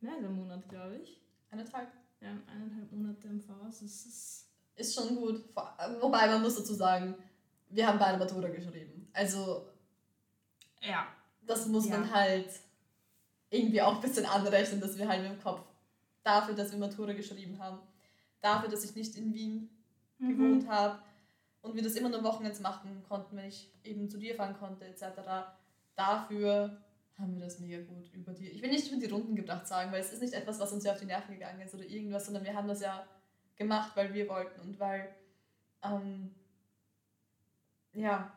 mehr 0.00 0.12
als 0.12 0.24
einen 0.24 0.36
Monat, 0.36 0.68
glaube 0.68 0.96
ich. 1.02 1.20
Eineinhalb. 1.50 1.88
Ja, 2.20 2.28
eineinhalb 2.52 2.92
Monate 2.92 3.28
im 3.28 3.40
Voraus. 3.40 3.80
Das 3.80 3.82
ist, 3.82 4.46
ist 4.76 4.94
schon 4.94 5.16
gut. 5.16 5.44
Wobei 6.00 6.26
man 6.26 6.42
muss 6.42 6.56
dazu 6.56 6.74
sagen, 6.74 7.14
wir 7.70 7.86
haben 7.86 7.98
beide 7.98 8.18
Matura 8.18 8.48
geschrieben. 8.48 9.08
Also, 9.12 9.66
ja. 10.80 11.06
Das 11.44 11.66
muss 11.66 11.88
ja. 11.88 11.98
man 11.98 12.12
halt 12.12 12.48
irgendwie 13.50 13.82
auch 13.82 13.96
ein 13.96 14.00
bisschen 14.00 14.26
anrechnen, 14.26 14.80
dass 14.80 14.96
wir 14.96 15.06
halt 15.08 15.22
mit 15.22 15.32
dem 15.32 15.42
Kopf 15.42 15.62
dafür, 16.22 16.54
dass 16.54 16.70
wir 16.70 16.78
Matura 16.78 17.12
geschrieben 17.12 17.58
haben, 17.58 17.78
dafür, 18.40 18.68
dass 18.68 18.84
ich 18.84 18.94
nicht 18.94 19.16
in 19.16 19.34
Wien 19.34 19.68
mhm. 20.18 20.28
gewohnt 20.28 20.68
habe 20.68 20.98
und 21.62 21.74
wir 21.74 21.82
das 21.82 21.94
immer 21.94 22.08
nur 22.08 22.22
Wochenends 22.24 22.60
machen 22.60 23.02
konnten, 23.08 23.36
wenn 23.36 23.46
ich 23.48 23.72
eben 23.84 24.08
zu 24.08 24.18
dir 24.18 24.34
fahren 24.34 24.56
konnte, 24.58 24.84
etc. 24.84 25.04
Dafür 25.94 26.82
haben 27.18 27.34
wir 27.34 27.44
das 27.44 27.60
mega 27.60 27.80
gut 27.82 28.12
über 28.12 28.32
die. 28.32 28.48
Ich 28.48 28.62
will 28.62 28.70
nicht 28.70 28.90
über 28.90 29.00
die 29.00 29.10
Runden 29.10 29.36
gebracht 29.36 29.66
sagen, 29.66 29.92
weil 29.92 30.00
es 30.00 30.12
ist 30.12 30.22
nicht 30.22 30.34
etwas, 30.34 30.58
was 30.58 30.72
uns 30.72 30.84
ja 30.84 30.92
auf 30.92 30.98
die 30.98 31.06
Nerven 31.06 31.34
gegangen 31.34 31.60
ist 31.60 31.74
oder 31.74 31.84
irgendwas, 31.84 32.26
sondern 32.26 32.44
wir 32.44 32.54
haben 32.54 32.68
das 32.68 32.80
ja 32.80 33.06
gemacht, 33.56 33.92
weil 33.94 34.12
wir 34.12 34.28
wollten 34.28 34.60
und 34.60 34.80
weil 34.80 35.14
ähm, 35.82 36.34
ja, 37.92 38.32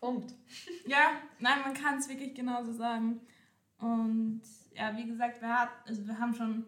Punkt. 0.00 0.34
Ja, 0.86 1.20
nein, 1.38 1.60
man 1.62 1.74
kann 1.74 1.98
es 1.98 2.08
wirklich 2.08 2.34
genauso 2.34 2.72
sagen. 2.72 3.20
Und 3.78 4.42
ja, 4.74 4.96
wie 4.96 5.06
gesagt, 5.06 5.40
wir, 5.40 5.48
hat, 5.48 5.70
also 5.86 6.06
wir 6.06 6.18
haben 6.18 6.34
schon 6.34 6.66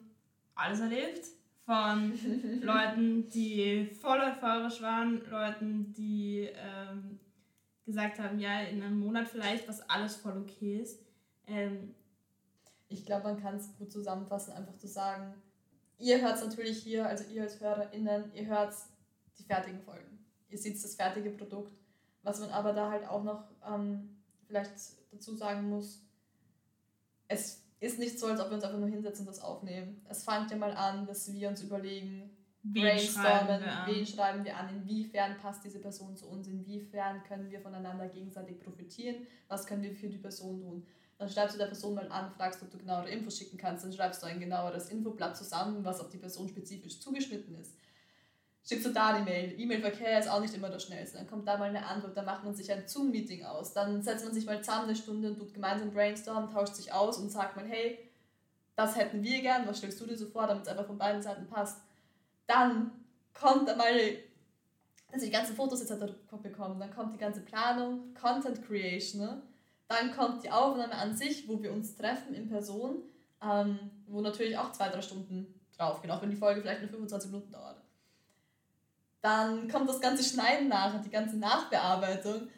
alles 0.55 0.81
erlebt. 0.81 1.27
Von 1.64 2.12
Leuten, 2.61 3.28
die 3.28 3.87
voll 4.00 4.19
euphorisch 4.21 4.83
waren, 4.83 5.23
Leuten, 5.31 5.92
die 5.92 6.50
ähm, 6.54 7.21
gesagt 7.85 8.19
haben, 8.19 8.38
ja, 8.38 8.62
in 8.62 8.83
einem 8.83 8.99
Monat 8.99 9.28
vielleicht, 9.28 9.69
was 9.69 9.88
alles 9.88 10.16
voll 10.16 10.38
okay 10.38 10.81
ist. 10.81 11.00
Ähm, 11.47 11.95
ich 12.88 13.07
glaube, 13.07 13.25
man 13.25 13.40
kann 13.40 13.57
es 13.57 13.76
gut 13.78 13.92
zusammenfassen, 13.92 14.52
einfach 14.52 14.76
zu 14.76 14.88
sagen, 14.88 15.35
ihr 15.99 16.21
hört 16.21 16.37
es 16.37 16.45
natürlich 16.45 16.78
hier, 16.83 17.07
also 17.07 17.25
ihr 17.33 17.42
als 17.42 17.61
HörerInnen, 17.61 18.33
ihr 18.35 18.47
hört 18.47 18.75
die 19.38 19.45
fertigen 19.45 19.81
Folgen 19.81 20.12
ihr 20.52 20.59
seht 20.59 20.83
das 20.83 20.95
fertige 20.95 21.31
Produkt. 21.31 21.73
Was 22.23 22.38
man 22.38 22.50
aber 22.50 22.73
da 22.73 22.90
halt 22.90 23.09
auch 23.09 23.25
noch 23.25 23.45
ähm, 23.66 24.16
vielleicht 24.47 24.73
dazu 25.11 25.35
sagen 25.35 25.69
muss, 25.69 26.00
es 27.26 27.62
ist 27.83 27.99
nicht 27.99 28.19
so, 28.19 28.27
als 28.27 28.41
ob 28.41 28.49
wir 28.49 28.55
uns 28.55 28.65
einfach 28.65 28.79
nur 28.79 28.89
hinsetzen 28.89 29.27
und 29.27 29.35
das 29.35 29.43
aufnehmen. 29.43 30.01
Es 30.09 30.25
fängt 30.25 30.51
ja 30.51 30.57
mal 30.57 30.73
an, 30.73 31.07
dass 31.07 31.33
wir 31.33 31.49
uns 31.49 31.62
überlegen, 31.62 32.31
wen 32.62 32.83
brainstormen, 32.83 33.61
schreiben 33.61 33.87
wen 33.87 34.07
schreiben 34.07 34.45
wir 34.45 34.57
an, 34.57 34.69
inwiefern 34.77 35.37
passt 35.37 35.65
diese 35.65 35.81
Person 35.81 36.17
zu 36.17 36.29
uns, 36.29 36.47
inwiefern 36.47 37.23
können 37.25 37.51
wir 37.51 37.61
voneinander 37.61 38.09
gegenseitig 38.09 38.61
profitieren, 38.61 39.27
was 39.49 39.67
können 39.67 39.83
wir 39.83 39.93
für 39.93 40.09
die 40.09 40.19
Person 40.19 40.61
tun. 40.61 40.87
Dann 41.19 41.29
schreibst 41.29 41.55
du 41.55 41.59
der 41.59 41.67
Person 41.67 41.95
mal 41.95 42.11
an, 42.11 42.31
fragst, 42.31 42.62
ob 42.62 42.71
du 42.71 42.79
genauere 42.79 43.11
Infos 43.11 43.37
schicken 43.37 43.57
kannst, 43.57 43.85
dann 43.85 43.93
schreibst 43.93 44.23
du 44.23 44.27
ein 44.27 44.41
genaueres 44.41 44.89
Infoblatt 44.89 45.37
zusammen, 45.37 45.85
was 45.85 46.01
auf 46.01 46.09
die 46.09 46.19
Person 46.19 46.49
spezifisch 46.49 47.01
zugeschnitten 47.01 47.55
ist 47.57 47.75
schickst 48.64 48.87
du 48.87 48.90
da 48.90 49.19
die 49.19 49.25
Mail. 49.25 49.59
E-Mail-Verkehr 49.59 50.19
ist 50.19 50.28
auch 50.28 50.40
nicht 50.40 50.54
immer 50.54 50.71
das 50.71 50.85
Schnellste. 50.85 51.19
Dann 51.19 51.26
kommt 51.26 51.47
da 51.49 51.57
mal 51.57 51.69
eine 51.69 51.85
Antwort, 51.85 52.16
dann 52.16 52.25
macht 52.25 52.45
man 52.45 52.54
sich 52.54 52.71
ein 52.73 52.87
Zoom-Meeting 52.87 53.45
aus. 53.45 53.73
Dann 53.73 54.02
setzt 54.02 54.25
man 54.25 54.35
sich 54.35 54.47
mal 54.47 54.62
zusammen 54.62 54.85
eine 54.85 54.97
Stunde 54.97 55.28
und 55.28 55.38
tut 55.38 55.52
gemeinsam 55.52 55.92
brainstormen, 55.92 56.50
tauscht 56.50 56.76
sich 56.76 56.92
aus 56.92 57.19
und 57.19 57.31
sagt 57.31 57.57
man, 57.57 57.66
hey, 57.66 57.99
das 58.76 58.97
hätten 58.97 59.23
wir 59.23 59.42
gern, 59.42 59.66
was 59.66 59.78
stellst 59.78 60.00
du 60.00 60.07
dir 60.07 60.16
so 60.16 60.26
vor, 60.26 60.47
damit 60.47 60.64
es 60.64 60.69
einfach 60.69 60.87
von 60.87 60.99
beiden 60.99 61.23
Seiten 61.23 61.47
passt. 61.47 61.83
Dann 62.47 62.90
kommt 63.35 63.69
einmal, 63.69 63.95
dass 65.11 65.21
wir 65.21 65.28
die 65.28 65.31
ganzen 65.31 65.57
Fotos 65.57 65.83
etc. 65.83 66.12
bekommen, 66.42 66.81
dann 66.81 66.95
kommt 66.95 67.14
die 67.14 67.19
ganze 67.19 67.40
Planung, 67.40 68.14
Content 68.14 68.66
Creation, 68.66 69.21
ne? 69.21 69.42
dann 69.88 70.14
kommt 70.16 70.42
die 70.42 70.50
Aufnahme 70.50 70.95
an 70.95 71.14
sich, 71.14 71.47
wo 71.49 71.62
wir 71.62 71.73
uns 71.73 71.95
treffen 71.97 72.35
in 72.35 72.49
Person, 72.49 73.02
ähm, 73.42 73.78
wo 74.07 74.21
natürlich 74.21 74.57
auch 74.57 74.73
zwei, 74.73 74.88
drei 74.88 75.02
Stunden 75.02 75.61
drauf 75.76 76.00
gehen, 76.00 76.11
auch 76.11 76.23
wenn 76.23 76.31
die 76.31 76.37
Folge 76.37 76.62
vielleicht 76.62 76.81
nur 76.81 76.90
25 76.90 77.31
Minuten 77.31 77.52
dauert. 77.52 77.82
Dann 79.23 79.69
kommt 79.69 79.88
das 79.88 80.00
ganze 80.00 80.25
Schneiden 80.25 80.69
nach, 80.69 81.00
die 81.00 81.11
ganze 81.11 81.38
Nachbearbeitung. 81.38 82.49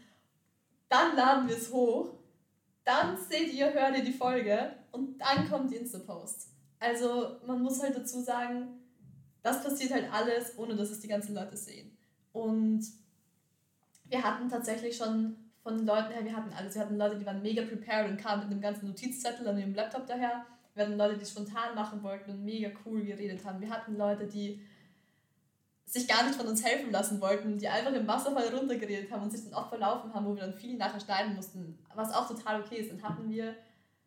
Dann 0.89 1.15
laden 1.15 1.49
wir 1.49 1.57
es 1.57 1.71
hoch. 1.71 2.15
Dann 2.85 3.17
seht 3.19 3.53
ihr, 3.53 3.73
hört 3.73 3.97
ihr 3.97 4.05
die 4.05 4.13
Folge 4.13 4.75
und 4.91 5.19
dann 5.19 5.49
kommt 5.49 5.71
die 5.71 5.77
Insta-Post. 5.77 6.49
Also 6.81 7.37
man 7.47 7.63
muss 7.63 7.83
halt 7.83 7.97
dazu 7.97 8.21
sagen, 8.21 8.81
das 9.43 9.63
passiert 9.63 9.93
halt 9.93 10.13
alles, 10.13 10.59
ohne 10.59 10.75
dass 10.75 10.91
es 10.91 11.01
die 11.01 11.09
ganzen 11.09 11.35
Leute 11.35 11.57
sehen. 11.57 11.97
Und 12.33 12.85
wir 14.05 14.23
hatten 14.23 14.49
tatsächlich 14.49 14.97
schon 14.97 15.37
von 15.63 15.87
Leuten 15.87 16.13
her, 16.13 16.25
wir 16.25 16.37
hatten 16.37 16.53
alles. 16.53 16.75
Wir 16.75 16.83
hatten 16.83 16.97
Leute, 16.97 17.19
die 17.19 17.27
waren 17.27 17.43
mega 17.43 17.63
prepared 17.63 18.11
und 18.11 18.19
kamen 18.19 18.43
mit 18.43 18.53
einem 18.53 18.61
ganzen 18.61 18.87
Notizzettel 18.87 19.47
an 19.49 19.59
ihrem 19.59 19.75
Laptop 19.75 20.07
daher. 20.07 20.45
Wir 20.75 20.85
hatten 20.85 20.99
Leute, 20.99 21.17
die 21.19 21.25
spontan 21.25 21.75
machen 21.75 22.03
wollten 22.03 22.31
und 22.33 22.45
mega 22.45 22.71
cool 22.85 23.03
geredet 23.03 23.45
haben. 23.45 23.61
Wir 23.61 23.71
hatten 23.71 23.97
Leute, 23.97 24.27
die 24.27 24.61
sich 25.87 26.09
gar 26.09 26.25
nicht 26.25 26.37
von 26.37 26.47
uns 26.47 26.65
helfen 26.65 26.91
lassen 26.91 27.21
wollten, 27.21 27.59
die 27.59 27.69
einfach 27.69 27.93
im 27.93 28.07
Wasserfall 28.07 28.55
runtergeredet 28.55 29.11
haben 29.11 29.23
und 29.23 29.31
sich 29.31 29.45
dann 29.45 29.55
oft 29.55 29.69
verlaufen 29.69 30.13
haben, 30.15 30.27
wo 30.27 30.35
wir 30.35 30.43
dann 30.43 30.55
viel 30.55 30.77
nachher 30.77 31.01
schneiden 31.01 31.37
mussten, 31.37 31.79
was 31.95 32.13
auch 32.13 32.27
total 32.27 32.63
okay 32.63 32.77
ist. 32.77 32.91
Dann 32.91 33.03
hatten 33.03 33.29
wir 33.29 33.55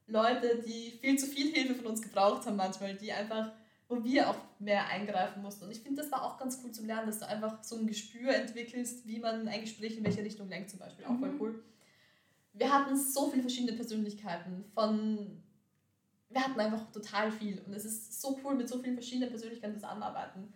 Leute, 0.08 0.62
die 0.66 0.98
viel 1.00 1.18
zu 1.18 1.28
viel 1.28 1.54
Hilfe 1.54 1.76
von 1.76 1.88
uns 1.88 2.02
gebraucht 2.02 2.46
haben 2.46 2.56
manchmal, 2.56 2.96
die 2.96 3.12
einfach, 3.12 3.52
wo 3.88 4.04
wir 4.04 4.30
auch 4.30 4.38
mehr 4.60 4.88
eingreifen 4.88 5.42
mussten. 5.42 5.66
Und 5.66 5.72
ich 5.72 5.82
finde, 5.82 6.02
das 6.02 6.12
war 6.12 6.24
auch 6.24 6.38
ganz 6.38 6.60
cool 6.64 6.72
zum 6.72 6.88
Lernen, 6.88 7.08
dass 7.08 7.20
du 7.20 7.28
einfach 7.28 7.64
so 7.64 7.78
ein 7.78 7.88
Gespür 7.88 8.34
entwickelst, 8.34 9.06
wie 9.08 9.20
man 9.20 9.48
ein 9.48 9.62
Gespräch 9.62 9.98
in 9.98 10.04
welche 10.04 10.24
Richtung 10.24 10.50
lenkt 10.50 10.70
zum 10.70 10.80
Beispiel. 10.80 11.06
Auch 11.06 11.12
mhm. 11.12 11.20
voll 11.20 11.34
cool. 11.40 11.64
Wir 12.54 12.74
hatten 12.74 12.98
so 12.98 13.30
viele 13.30 13.44
verschiedene 13.44 13.74
Persönlichkeiten 13.74 14.66
von 14.74 15.44
wir 16.30 16.44
hatten 16.44 16.60
einfach 16.60 16.92
total 16.92 17.32
viel 17.32 17.62
und 17.66 17.74
es 17.74 17.86
ist 17.86 18.22
so 18.22 18.38
cool, 18.44 18.56
mit 18.56 18.68
so 18.68 18.80
vielen 18.80 18.96
verschiedenen 18.96 19.30
Persönlichkeiten 19.30 19.76
zusammenarbeiten 19.76 20.54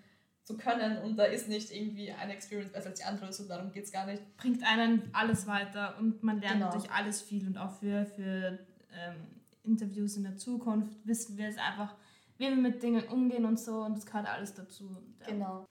zu 0.52 0.58
können 0.58 0.98
und 1.00 1.18
da 1.18 1.24
ist 1.24 1.48
nicht 1.48 1.72
irgendwie 1.72 2.12
eine 2.12 2.34
Experience 2.34 2.72
besser 2.72 2.90
als 2.90 3.00
die 3.00 3.06
andere, 3.06 3.32
so 3.32 3.48
darum 3.48 3.72
geht 3.72 3.86
es 3.86 3.92
gar 3.92 4.06
nicht. 4.06 4.22
Bringt 4.38 4.64
einen 4.64 5.10
alles 5.14 5.48
weiter 5.48 5.96
und 6.00 6.24
man 6.24 6.40
lernt 6.40 6.60
genau. 6.60 6.72
durch 6.72 6.92
alles 6.92 7.22
viel 7.22 7.48
und 7.48 7.58
auch 7.58 7.72
für, 7.72 8.06
für 8.06 8.60
ähm, 8.94 9.16
Interviews 9.64 10.18
in 10.18 10.24
der 10.24 10.38
Zukunft 10.38 10.96
wissen 11.06 11.38
wir 11.38 11.48
es 11.48 11.58
einfach, 11.58 11.96
wie 12.38 12.50
wir 12.50 12.56
mit 12.56 12.82
Dingen 12.84 13.04
umgehen 13.06 13.46
und 13.46 13.60
so 13.60 13.82
und 13.82 13.96
das 13.96 14.06
gehört 14.06 14.28
alles 14.28 14.54
dazu. 14.54 14.98
Ja. 15.22 15.28
Genau. 15.28 15.66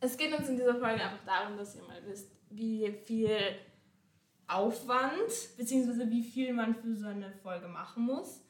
Es 0.00 0.16
geht 0.16 0.36
uns 0.36 0.48
in 0.48 0.56
dieser 0.56 0.74
Folge 0.74 1.02
einfach 1.02 1.24
darum, 1.24 1.56
dass 1.56 1.76
ihr 1.76 1.82
mal 1.82 2.02
wisst, 2.06 2.28
wie 2.50 2.90
viel 3.04 3.38
Aufwand 4.48 5.30
bzw. 5.56 6.10
wie 6.10 6.22
viel 6.22 6.52
man 6.52 6.74
für 6.74 6.94
so 6.96 7.06
eine 7.06 7.30
Folge 7.42 7.68
machen 7.68 8.04
muss. 8.04 8.42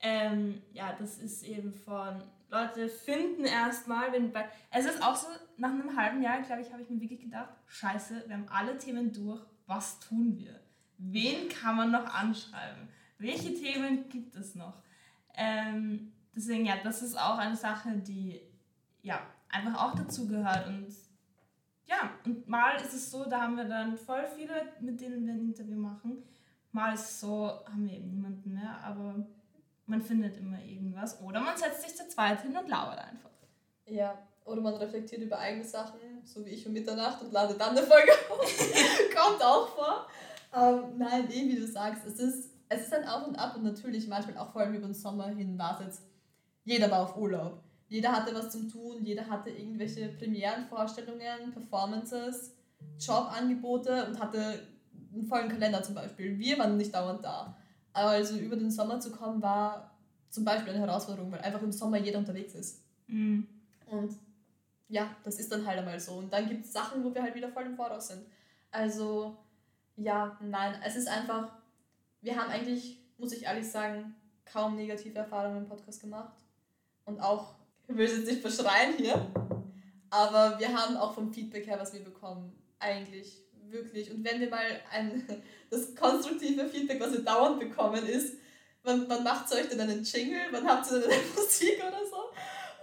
Ähm, 0.00 0.62
ja, 0.72 0.94
das 0.98 1.18
ist 1.18 1.44
eben 1.44 1.72
von 1.72 2.22
Leute 2.48 2.88
finden 2.88 3.44
erstmal, 3.44 4.12
wenn 4.12 4.32
bei. 4.32 4.48
Es 4.70 4.84
ist 4.84 5.02
auch 5.02 5.16
so, 5.16 5.28
nach 5.56 5.70
einem 5.70 5.96
halben 5.96 6.22
Jahr, 6.22 6.40
glaube 6.42 6.62
ich, 6.62 6.72
habe 6.72 6.82
ich 6.82 6.90
mir 6.90 7.00
wirklich 7.00 7.20
gedacht, 7.20 7.50
scheiße, 7.66 8.24
wir 8.26 8.34
haben 8.36 8.48
alle 8.48 8.78
Themen 8.78 9.12
durch, 9.12 9.42
was 9.66 9.98
tun 10.00 10.36
wir? 10.38 10.60
Wen 10.98 11.48
kann 11.48 11.76
man 11.76 11.90
noch 11.90 12.06
anschreiben? 12.06 12.88
Welche 13.18 13.54
Themen 13.54 14.08
gibt 14.08 14.36
es 14.36 14.54
noch? 14.54 14.82
Ähm, 15.34 16.12
deswegen, 16.34 16.64
ja, 16.64 16.76
das 16.82 17.02
ist 17.02 17.18
auch 17.18 17.38
eine 17.38 17.56
Sache, 17.56 17.96
die 17.96 18.40
ja 19.02 19.20
einfach 19.48 19.82
auch 19.82 19.94
dazu 19.94 20.28
gehört. 20.28 20.66
Und 20.68 20.86
ja, 21.86 22.10
und 22.24 22.48
mal 22.48 22.76
ist 22.76 22.94
es 22.94 23.10
so, 23.10 23.24
da 23.24 23.42
haben 23.42 23.56
wir 23.56 23.64
dann 23.64 23.96
voll 23.96 24.24
viele, 24.36 24.72
mit 24.80 25.00
denen 25.00 25.26
wir 25.26 25.34
ein 25.34 25.40
Interview 25.40 25.78
machen. 25.78 26.22
Mal 26.72 26.94
ist 26.94 27.08
es 27.08 27.20
so, 27.20 27.64
haben 27.66 27.84
wir 27.84 27.92
eben 27.92 28.10
niemanden 28.10 28.52
mehr, 28.52 28.78
aber 28.82 29.26
man 29.86 30.02
findet 30.02 30.36
immer 30.36 30.62
irgendwas. 30.62 31.20
Oder 31.22 31.40
man 31.40 31.56
setzt 31.56 31.82
sich 31.82 31.96
zu 31.96 32.08
zweit 32.08 32.42
hin 32.42 32.56
und 32.56 32.68
lauert 32.68 32.98
einfach. 32.98 33.30
Ja, 33.86 34.18
oder 34.44 34.60
man 34.60 34.74
reflektiert 34.74 35.22
über 35.22 35.38
eigene 35.38 35.64
Sachen, 35.64 35.98
so 36.24 36.44
wie 36.44 36.50
ich 36.50 36.66
um 36.66 36.72
Mitternacht 36.72 37.20
und 37.22 37.32
lade 37.32 37.54
dann 37.54 37.70
eine 37.76 37.82
Folge 37.82 38.12
auf. 38.30 38.40
Kommt 39.14 39.42
auch 39.42 39.68
vor. 39.68 40.06
Ähm, 40.54 40.98
nein, 40.98 41.28
eh, 41.30 41.48
wie 41.48 41.56
du 41.56 41.66
sagst, 41.66 42.06
es 42.06 42.18
ist, 42.18 42.50
es 42.68 42.82
ist 42.82 42.94
ein 42.94 43.06
Auf 43.08 43.26
und 43.26 43.36
Ab 43.36 43.56
und 43.56 43.64
natürlich 43.64 44.06
manchmal 44.06 44.38
auch 44.38 44.52
vor 44.52 44.62
allem 44.62 44.74
über 44.74 44.86
den 44.86 44.94
Sommer 44.94 45.28
hin 45.28 45.58
war 45.58 45.78
es 45.80 45.86
jetzt, 45.86 46.02
jeder 46.64 46.90
war 46.90 47.02
auf 47.02 47.16
Urlaub. 47.16 47.62
Jeder 47.88 48.10
hatte 48.12 48.34
was 48.34 48.50
zum 48.50 48.68
Tun, 48.68 49.04
jeder 49.04 49.28
hatte 49.28 49.50
irgendwelche 49.50 50.08
Premierenvorstellungen, 50.08 51.52
Performances, 51.52 52.52
Jobangebote 52.98 54.06
und 54.06 54.20
hatte 54.20 54.66
einen 55.12 55.26
vollen 55.26 55.48
Kalender 55.48 55.82
zum 55.82 55.94
Beispiel. 55.94 56.38
Wir 56.38 56.58
waren 56.58 56.76
nicht 56.76 56.94
dauernd 56.94 57.24
da. 57.24 57.56
Also 57.96 58.36
über 58.36 58.56
den 58.56 58.70
Sommer 58.70 59.00
zu 59.00 59.10
kommen, 59.10 59.40
war 59.40 59.90
zum 60.28 60.44
Beispiel 60.44 60.74
eine 60.74 60.86
Herausforderung, 60.86 61.32
weil 61.32 61.40
einfach 61.40 61.62
im 61.62 61.72
Sommer 61.72 61.96
jeder 61.96 62.18
unterwegs 62.18 62.54
ist. 62.54 62.82
Mhm. 63.06 63.46
Und 63.86 64.14
ja, 64.88 65.16
das 65.24 65.38
ist 65.38 65.50
dann 65.50 65.66
halt 65.66 65.78
einmal 65.78 65.98
so. 65.98 66.12
Und 66.12 66.30
dann 66.30 66.46
gibt 66.46 66.66
es 66.66 66.74
Sachen, 66.74 67.02
wo 67.02 67.14
wir 67.14 67.22
halt 67.22 67.34
wieder 67.34 67.48
voll 67.48 67.64
im 67.64 67.74
Voraus 67.74 68.08
sind. 68.08 68.26
Also 68.70 69.38
ja, 69.96 70.38
nein, 70.42 70.78
es 70.84 70.96
ist 70.96 71.08
einfach, 71.08 71.48
wir 72.20 72.36
haben 72.36 72.50
eigentlich, 72.50 72.98
muss 73.16 73.32
ich 73.32 73.44
ehrlich 73.44 73.70
sagen, 73.70 74.14
kaum 74.44 74.76
negative 74.76 75.18
Erfahrungen 75.18 75.62
im 75.62 75.66
Podcast 75.66 76.02
gemacht. 76.02 76.34
Und 77.06 77.18
auch, 77.20 77.54
ich 77.88 77.96
will 77.96 78.04
es 78.04 78.18
jetzt 78.18 78.26
nicht 78.26 78.42
verschreien 78.42 78.94
hier, 78.98 79.26
aber 80.10 80.58
wir 80.58 80.68
haben 80.68 80.98
auch 80.98 81.14
vom 81.14 81.32
Feedback 81.32 81.66
her, 81.66 81.78
was 81.80 81.94
wir 81.94 82.04
bekommen, 82.04 82.52
eigentlich 82.78 83.45
wirklich. 83.70 84.10
Und 84.10 84.24
wenn 84.24 84.40
wir 84.40 84.50
mal 84.50 84.80
ein, 84.90 85.26
das 85.70 85.94
konstruktive 85.94 86.68
Feedback, 86.68 87.00
was 87.00 87.12
wir 87.12 87.20
dauernd 87.20 87.60
bekommen, 87.60 88.06
ist, 88.06 88.36
wann, 88.82 89.08
wann 89.08 89.24
macht 89.24 89.52
euch 89.52 89.68
denn 89.68 89.80
einen 89.80 90.02
Jingle? 90.02 90.40
Wann 90.50 90.66
habt 90.66 90.90
ihr 90.90 91.00
denn 91.00 91.10
eine 91.10 91.22
Musik 91.36 91.82
oder 91.86 92.00
so? 92.04 92.16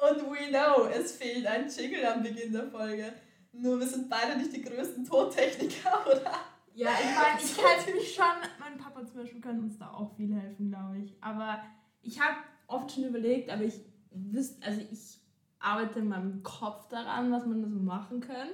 Und 0.08 0.32
we 0.32 0.50
know, 0.50 0.86
es 0.88 1.13
fehlt 1.13 1.46
ein 1.46 1.70
Jingle 1.70 2.06
am 2.06 2.22
Beginn 2.22 2.52
der 2.52 2.68
Folge. 2.68 3.13
Nur 3.54 3.80
wir 3.80 3.88
sind 3.88 4.10
beide 4.10 4.38
nicht 4.38 4.54
die 4.54 4.62
größten 4.62 5.06
Tontechniker, 5.06 6.06
oder? 6.06 6.34
Ja, 6.75 6.90
ich 7.00 7.16
meine, 7.16 7.40
ich 7.40 7.56
kann 7.56 7.96
mich 7.96 8.16
schon, 8.16 8.25
mein 8.60 8.78
Papa 8.78 9.06
zum 9.06 9.22
Beispiel 9.22 9.40
kann 9.40 9.60
uns 9.60 9.78
da 9.78 9.92
auch 9.92 10.16
viel 10.16 10.34
helfen, 10.34 10.70
glaube 10.70 10.98
ich. 10.98 11.16
Aber 11.22 11.63
ich 12.02 12.20
habe 12.20 12.38
oft 12.68 12.92
schon 12.92 13.04
überlegt, 13.04 13.52
aber 13.52 13.63
ich 13.63 13.80
wüsste, 14.12 14.66
also 14.66 14.82
ich 14.92 15.23
arbeite 15.63 16.00
in 16.00 16.10
meinem 16.10 16.43
Kopf 16.43 16.88
daran, 16.89 17.32
was 17.32 17.46
man 17.46 17.62
da 17.62 17.70
so 17.70 17.79
machen 17.79 18.20
kann. 18.20 18.50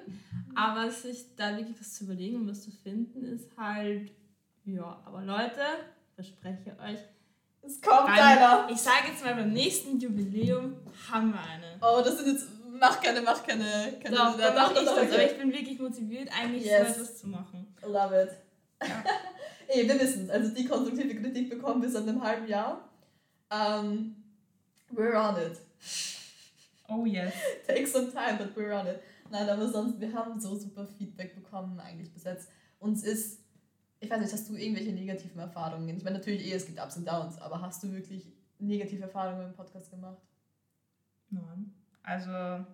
Aber 0.56 0.89
sich 0.92 1.36
da 1.36 1.58
wirklich 1.58 1.80
was 1.80 1.96
zu 1.96 2.06
überlegen 2.06 2.38
und 2.38 2.50
was 2.50 2.63
zu 2.63 2.72
finden, 2.72 3.24
ist 3.24 3.50
halt, 3.58 4.12
ja, 4.66 5.01
aber 5.06 5.24
Leute, 5.24 5.62
verspreche 6.16 6.78
euch, 6.80 7.00
es 7.62 7.82
kommt 7.82 8.08
beim, 8.08 8.20
einer. 8.20 8.68
Ich 8.72 8.80
sage 8.80 9.10
jetzt 9.12 9.24
mal, 9.24 9.36
beim 9.36 9.51
nächsten 9.51 10.00
Jubiläum 10.00 10.78
haben 11.12 11.34
wir 11.34 11.42
eine. 11.42 11.78
Oh, 11.82 12.01
das 12.04 12.18
sind 12.18 12.34
jetzt, 12.34 12.48
mach 12.80 13.01
keine, 13.01 13.22
mach 13.22 13.46
keine, 13.46 13.94
keine 14.01 14.16
Doch, 14.16 14.38
da 14.38 14.54
mach 14.54 14.72
ich 14.72 14.86
das, 14.86 14.88
aber 14.88 15.24
ich 15.24 15.38
bin 15.38 15.51
wirklich 15.51 15.80
motiviert, 15.80 16.30
eigentlich 16.32 16.66
yes. 16.66 16.96
so 16.96 17.01
etwas 17.01 17.18
zu 17.18 17.28
machen. 17.28 17.68
Love 17.86 18.24
it. 18.24 18.30
Ja. 18.88 19.04
Ey, 19.68 19.88
wir 19.88 20.00
wissen 20.00 20.32
also 20.32 20.50
die 20.50 20.66
konstruktive 20.66 21.16
Kritik 21.22 21.50
bekommen 21.50 21.82
wir 21.82 21.89
seit 21.89 22.08
einem 22.08 22.24
halben 22.24 22.48
Jahr. 22.48 22.89
Um, 23.51 24.16
we're 24.92 25.16
on 25.16 25.36
it. 25.36 25.60
Oh 26.89 27.05
yes. 27.05 27.34
Take 27.67 27.88
some 27.88 28.12
time, 28.12 28.38
but 28.38 28.55
we're 28.55 28.74
on 28.74 28.88
it. 28.88 29.01
Nein, 29.31 29.48
aber 29.48 29.67
sonst, 29.67 30.00
wir 30.00 30.12
haben 30.13 30.39
so 30.39 30.55
super 30.55 30.86
Feedback 30.86 31.36
bekommen 31.36 31.79
eigentlich 31.79 32.12
bis 32.12 32.24
jetzt. 32.24 32.50
Uns 32.79 33.03
ist, 33.03 33.41
ich 34.00 34.10
weiß 34.10 34.19
nicht, 34.19 34.34
hast 34.34 34.50
du 34.50 34.55
irgendwelche 34.55 34.91
negativen 34.91 35.39
Erfahrungen? 35.39 35.96
Ich 35.96 36.03
meine, 36.03 36.17
natürlich 36.17 36.48
eh, 36.48 36.53
es 36.53 36.65
gibt 36.65 36.79
Ups 36.79 36.98
und 36.98 37.08
Downs, 37.08 37.38
aber 37.38 37.62
hast 37.62 37.84
du 37.84 37.91
wirklich 37.91 38.27
negative 38.58 39.03
Erfahrungen 39.03 39.48
im 39.48 39.53
Podcast 39.53 39.91
gemacht? 39.91 40.17
Nein. 41.29 41.74
Also, 42.01 42.65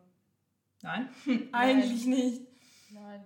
nein, 0.82 1.10
eigentlich 1.52 2.06
nicht. 2.06 2.42
Nein. 2.92 3.24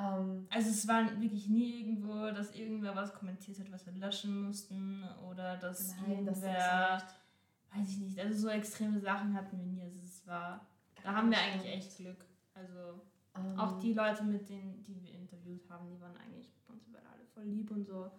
Ähm, 0.00 0.46
also 0.50 0.70
es 0.70 0.88
war 0.88 1.04
wirklich 1.20 1.48
nie 1.48 1.80
irgendwo, 1.80 2.30
dass 2.30 2.54
irgendwer 2.54 2.96
was 2.96 3.14
kommentiert 3.14 3.58
hat, 3.60 3.70
was 3.70 3.86
wir 3.86 3.92
löschen 3.92 4.42
mussten 4.42 5.04
oder 5.28 5.56
dass 5.56 5.94
Nein, 6.06 6.24
das 6.24 6.38
irgendwer, 6.38 7.02
weiß 7.74 7.88
ich 7.88 7.98
nicht, 7.98 8.18
also 8.18 8.38
so 8.38 8.48
extreme 8.48 9.00
Sachen 9.00 9.34
hatten 9.34 9.58
wir 9.58 9.66
nie. 9.66 9.82
Also 9.82 9.98
es 10.02 10.26
war, 10.26 10.66
da 11.02 11.14
haben 11.14 11.30
wir 11.30 11.38
eigentlich 11.38 11.72
echt 11.72 11.96
Glück. 11.96 12.24
Also 12.54 13.00
ähm, 13.36 13.58
auch 13.58 13.78
die 13.80 13.92
Leute, 13.92 14.24
mit 14.24 14.48
denen, 14.48 14.82
die 14.84 15.00
wir 15.02 15.14
interviewt 15.14 15.68
haben, 15.70 15.88
die 15.88 16.00
waren 16.00 16.16
eigentlich 16.16 16.52
uns 16.68 16.86
über 16.86 16.98
alle 16.98 17.24
voll 17.34 17.44
lieb 17.44 17.70
und 17.70 17.86
so. 17.86 18.10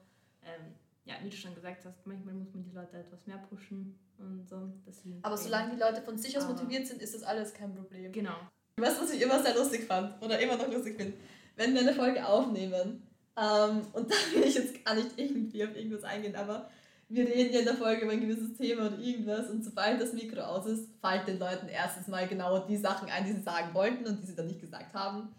Ähm, 0.44 0.74
ja, 1.04 1.16
wie 1.24 1.30
du 1.30 1.36
schon 1.36 1.56
gesagt 1.56 1.84
hast, 1.86 2.06
manchmal 2.06 2.36
muss 2.36 2.54
man 2.54 2.64
die 2.64 2.72
Leute 2.72 2.98
etwas 2.98 3.26
mehr 3.26 3.38
pushen 3.38 3.98
und 4.18 4.48
so. 4.48 4.72
Deswegen 4.86 5.20
Aber 5.24 5.38
solange 5.38 5.74
die 5.74 5.80
Leute 5.80 6.02
von 6.02 6.18
sich 6.18 6.38
aus 6.38 6.48
motiviert 6.48 6.88
sind, 6.88 7.02
ist 7.02 7.16
das 7.16 7.24
alles 7.24 7.54
kein 7.54 7.74
Problem. 7.74 8.12
Genau. 8.12 8.36
Weißt 8.78 8.98
du, 8.98 9.04
was 9.04 9.12
ich 9.12 9.22
immer 9.22 9.42
sehr 9.42 9.56
lustig 9.56 9.86
fand 9.86 10.22
oder 10.24 10.40
immer 10.40 10.56
noch 10.56 10.72
lustig 10.72 10.96
finde? 10.98 11.18
Wenn 11.56 11.74
wir 11.74 11.82
eine 11.82 11.94
Folge 11.94 12.26
aufnehmen 12.26 13.04
ähm, 13.36 13.82
und 13.94 14.12
da 14.12 14.16
will 14.34 14.44
ich 14.44 14.56
jetzt 14.56 14.86
gar 14.86 14.96
nicht 14.96 15.18
irgendwie 15.18 15.64
auf 15.64 15.76
irgendwas 15.76 16.04
eingehen, 16.04 16.36
aber 16.36 16.70
wir 17.14 17.28
reden 17.28 17.54
ja 17.54 17.60
in 17.60 17.66
der 17.66 17.76
Folge 17.76 18.04
über 18.04 18.14
ein 18.14 18.22
gewisses 18.22 18.56
Thema 18.58 18.88
oder 18.88 18.98
irgendwas 18.98 19.50
und 19.50 19.64
sobald 19.64 20.02
das 20.02 20.14
Mikro 20.14 20.42
aus 20.42 20.66
ist, 20.66 20.90
fällt 21.02 21.28
den 21.28 21.40
Leuten 21.40 21.68
erstens 21.68 22.08
mal 22.08 22.28
genau 22.28 22.60
die 22.60 22.78
Sachen 22.78 23.10
ein, 23.10 23.26
die 23.26 23.34
sie 23.34 23.42
sagen 23.42 23.74
wollten 23.74 24.06
und 24.06 24.22
die 24.22 24.28
sie 24.28 24.36
dann 24.36 24.48
nicht 24.48 24.62
gesagt 24.62 24.94
haben. 24.94 25.30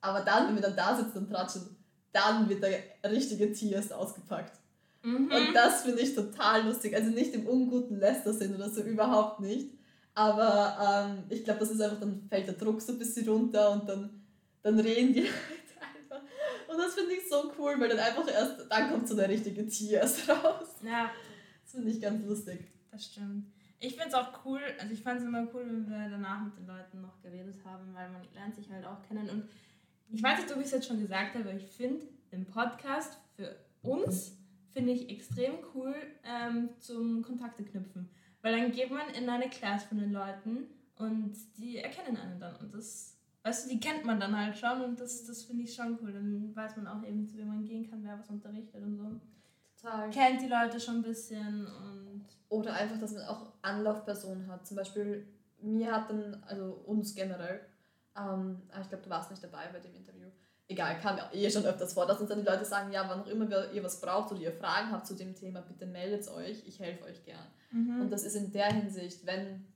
Aber 0.00 0.20
dann, 0.20 0.48
wenn 0.48 0.54
wir 0.54 0.62
dann 0.62 0.76
da 0.76 0.96
sitzen 0.96 1.18
und 1.18 1.30
tratschen, 1.30 1.76
dann 2.12 2.48
wird 2.48 2.62
der 2.62 3.10
richtige 3.10 3.52
Tierst 3.52 3.92
ausgepackt. 3.92 4.58
Mhm. 5.02 5.30
Und 5.30 5.54
das 5.54 5.82
finde 5.82 6.02
ich 6.02 6.14
total 6.14 6.66
lustig. 6.66 6.94
Also 6.94 7.10
nicht 7.10 7.34
im 7.34 7.46
unguten 7.46 7.98
Lästersinn 7.98 8.54
oder 8.54 8.70
so, 8.70 8.82
überhaupt 8.82 9.40
nicht. 9.40 9.70
Aber 10.14 11.08
ähm, 11.10 11.24
ich 11.28 11.42
glaube, 11.42 11.60
das 11.60 11.70
ist 11.70 11.80
einfach, 11.80 12.00
dann 12.00 12.22
fällt 12.28 12.46
der 12.46 12.54
Druck 12.54 12.80
so 12.80 12.92
ein 12.92 12.98
bisschen 12.98 13.28
runter 13.28 13.72
und 13.72 13.88
dann, 13.88 14.22
dann 14.62 14.78
reden 14.78 15.12
die. 15.12 15.26
Und 16.74 16.80
das 16.80 16.94
finde 16.94 17.12
ich 17.14 17.28
so 17.28 17.52
cool, 17.58 17.78
weil 17.78 17.88
dann 17.88 17.98
einfach 17.98 18.26
erst, 18.28 18.66
dann 18.70 18.90
kommt 18.90 19.08
so 19.08 19.14
der 19.16 19.28
richtige 19.28 19.66
Tier 19.66 20.00
erst 20.00 20.28
raus. 20.28 20.68
ja, 20.82 21.10
Das 21.62 21.72
finde 21.72 21.90
ich 21.90 22.00
ganz 22.00 22.24
lustig. 22.26 22.66
das 22.90 23.06
stimmt. 23.06 23.46
Ich 23.80 23.94
finde 23.96 24.08
es 24.08 24.14
auch 24.14 24.44
cool, 24.44 24.60
also 24.78 24.92
ich 24.92 25.02
fand 25.02 25.20
es 25.20 25.26
immer 25.26 25.46
cool, 25.52 25.64
wenn 25.66 25.88
wir 25.88 26.08
danach 26.08 26.42
mit 26.42 26.56
den 26.56 26.66
Leuten 26.66 27.02
noch 27.02 27.20
geredet 27.20 27.56
haben, 27.64 27.92
weil 27.94 28.08
man 28.10 28.22
lernt 28.32 28.54
sich 28.54 28.70
halt 28.70 28.84
auch 28.86 29.02
kennen. 29.02 29.28
Und 29.28 29.48
ich 30.08 30.22
weiß 30.22 30.40
nicht, 30.40 30.52
ob 30.52 30.58
ich 30.60 30.66
es 30.66 30.72
jetzt 30.72 30.86
schon 30.88 31.00
gesagt 31.00 31.34
habe, 31.34 31.48
aber 31.48 31.58
ich 31.58 31.66
finde 31.66 32.06
den 32.32 32.46
Podcast 32.46 33.18
für 33.36 33.54
uns, 33.82 34.38
finde 34.72 34.92
ich 34.92 35.10
extrem 35.10 35.54
cool 35.74 35.94
ähm, 36.24 36.70
zum 36.80 37.22
Kontakte 37.22 37.62
knüpfen. 37.62 38.08
Weil 38.40 38.58
dann 38.58 38.72
geht 38.72 38.90
man 38.90 39.08
in 39.10 39.28
eine 39.28 39.48
Class 39.50 39.84
von 39.84 39.98
den 39.98 40.12
Leuten 40.12 40.66
und 40.96 41.34
die 41.58 41.78
erkennen 41.78 42.16
einen 42.16 42.40
dann. 42.40 42.56
Und 42.56 42.74
das, 42.74 43.13
weißt 43.44 43.66
du, 43.66 43.70
die 43.70 43.80
kennt 43.80 44.04
man 44.04 44.18
dann 44.18 44.36
halt 44.36 44.56
schon 44.56 44.80
und 44.82 44.98
das, 44.98 45.24
das 45.26 45.44
finde 45.44 45.62
ich 45.64 45.74
schon 45.74 45.98
cool. 46.02 46.12
Dann 46.12 46.50
weiß 46.54 46.76
man 46.76 46.88
auch 46.88 47.02
eben, 47.06 47.26
zu 47.26 47.36
wem 47.36 47.48
man 47.48 47.64
gehen 47.64 47.88
kann, 47.88 48.02
wer 48.02 48.18
was 48.18 48.30
unterrichtet 48.30 48.82
und 48.82 48.96
so. 48.96 49.04
Total. 49.80 50.10
Kennt 50.10 50.40
die 50.40 50.48
Leute 50.48 50.80
schon 50.80 50.96
ein 50.96 51.02
bisschen 51.02 51.66
und 51.66 52.24
Oder 52.48 52.72
einfach, 52.74 52.98
dass 52.98 53.12
man 53.12 53.22
auch 53.24 53.52
Anlaufpersonen 53.62 54.46
hat. 54.48 54.66
Zum 54.66 54.76
Beispiel, 54.76 55.26
mir 55.60 55.92
hat 55.92 56.08
dann, 56.08 56.42
also 56.46 56.72
uns 56.86 57.14
generell, 57.14 57.60
ähm, 58.16 58.62
ah, 58.72 58.80
ich 58.80 58.88
glaube, 58.88 59.04
du 59.04 59.10
warst 59.10 59.30
nicht 59.30 59.44
dabei 59.44 59.68
bei 59.72 59.80
dem 59.80 59.94
Interview. 59.94 60.28
Egal, 60.66 60.98
kam 61.00 61.18
ja 61.18 61.30
eh 61.32 61.50
schon 61.50 61.66
öfters 61.66 61.92
vor, 61.92 62.06
dass 62.06 62.20
uns 62.20 62.30
dann 62.30 62.38
die 62.38 62.46
Leute 62.46 62.64
sagen, 62.64 62.90
ja, 62.90 63.06
wann 63.06 63.20
auch 63.20 63.26
immer 63.26 63.72
ihr 63.72 63.84
was 63.84 64.00
braucht 64.00 64.32
oder 64.32 64.40
ihr 64.40 64.52
Fragen 64.52 64.90
habt 64.90 65.06
zu 65.06 65.14
dem 65.14 65.34
Thema, 65.34 65.60
bitte 65.60 65.84
meldet 65.84 66.26
euch, 66.28 66.66
ich 66.66 66.80
helfe 66.80 67.04
euch 67.04 67.22
gern. 67.24 67.46
Und 68.00 68.10
das 68.10 68.22
ist 68.22 68.36
in 68.36 68.50
der 68.52 68.72
Hinsicht, 68.72 69.26
wenn 69.26 69.66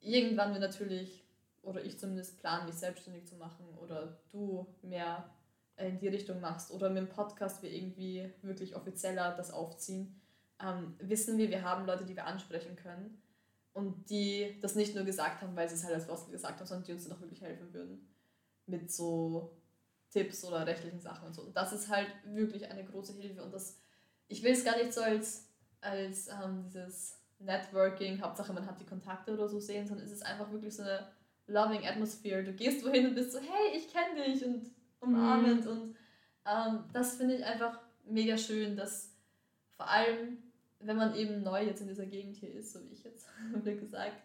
irgendwann 0.00 0.52
wir 0.52 0.60
natürlich, 0.60 1.24
oder 1.62 1.84
ich 1.84 1.98
zumindest 1.98 2.38
planen, 2.38 2.66
mich 2.66 2.76
selbstständig 2.76 3.26
zu 3.26 3.36
machen 3.36 3.66
oder 3.78 4.20
du 4.30 4.66
mehr 4.82 5.30
in 5.76 5.98
die 5.98 6.08
Richtung 6.08 6.40
machst 6.40 6.70
oder 6.70 6.90
mit 6.90 6.98
dem 6.98 7.08
Podcast 7.08 7.62
wir 7.62 7.70
irgendwie 7.70 8.32
wirklich 8.42 8.76
offizieller 8.76 9.34
das 9.36 9.50
aufziehen, 9.50 10.20
ähm, 10.62 10.94
wissen 10.98 11.38
wir, 11.38 11.48
wir 11.50 11.62
haben 11.62 11.86
Leute, 11.86 12.04
die 12.04 12.16
wir 12.16 12.26
ansprechen 12.26 12.76
können 12.76 13.22
und 13.72 14.10
die 14.10 14.58
das 14.60 14.74
nicht 14.74 14.94
nur 14.94 15.04
gesagt 15.04 15.42
haben, 15.42 15.56
weil 15.56 15.68
sie 15.68 15.76
es 15.76 15.84
halt 15.84 15.94
als 15.94 16.04
Floskel 16.04 16.32
gesagt 16.32 16.58
haben, 16.58 16.66
sondern 16.66 16.84
die 16.84 16.92
uns 16.92 17.04
dann 17.04 17.16
auch 17.16 17.20
wirklich 17.20 17.40
helfen 17.40 17.72
würden 17.72 18.08
mit 18.66 18.92
so 18.92 19.56
Tipps 20.10 20.44
oder 20.44 20.66
rechtlichen 20.66 21.00
Sachen 21.00 21.28
und 21.28 21.34
so. 21.34 21.42
Und 21.42 21.56
das 21.56 21.72
ist 21.72 21.88
halt 21.88 22.08
wirklich 22.24 22.70
eine 22.70 22.84
große 22.84 23.14
Hilfe 23.14 23.42
und 23.42 23.52
das, 23.52 23.78
ich 24.28 24.42
will 24.42 24.52
es 24.52 24.64
gar 24.64 24.76
nicht 24.76 24.92
so 24.92 25.00
als, 25.00 25.48
als 25.80 26.28
ähm, 26.28 26.64
dieses 26.66 27.18
Networking, 27.38 28.20
Hauptsache 28.20 28.52
man 28.52 28.66
hat 28.66 28.80
die 28.80 28.86
Kontakte 28.86 29.32
oder 29.32 29.48
so 29.48 29.60
sehen, 29.60 29.86
sondern 29.86 30.06
es 30.06 30.12
ist 30.12 30.26
einfach 30.26 30.50
wirklich 30.52 30.74
so 30.74 30.82
eine 30.82 31.08
loving 31.50 31.86
Atmosphere. 31.86 32.42
Du 32.44 32.52
gehst 32.52 32.84
wohin 32.84 33.08
und 33.08 33.14
bist 33.14 33.32
so, 33.32 33.40
hey, 33.40 33.76
ich 33.76 33.92
kenne 33.92 34.24
dich 34.24 34.44
und 34.44 34.70
umarmend 35.00 35.66
und 35.66 35.96
ähm, 36.46 36.84
das 36.92 37.16
finde 37.16 37.36
ich 37.36 37.44
einfach 37.44 37.78
mega 38.04 38.36
schön, 38.36 38.76
dass 38.76 39.14
vor 39.76 39.88
allem, 39.88 40.38
wenn 40.80 40.96
man 40.96 41.14
eben 41.14 41.42
neu 41.42 41.64
jetzt 41.64 41.80
in 41.80 41.88
dieser 41.88 42.06
Gegend 42.06 42.36
hier 42.36 42.52
ist, 42.52 42.72
so 42.72 42.82
wie 42.84 42.92
ich 42.92 43.04
jetzt, 43.04 43.26
wie 43.64 43.76
gesagt, 43.76 44.16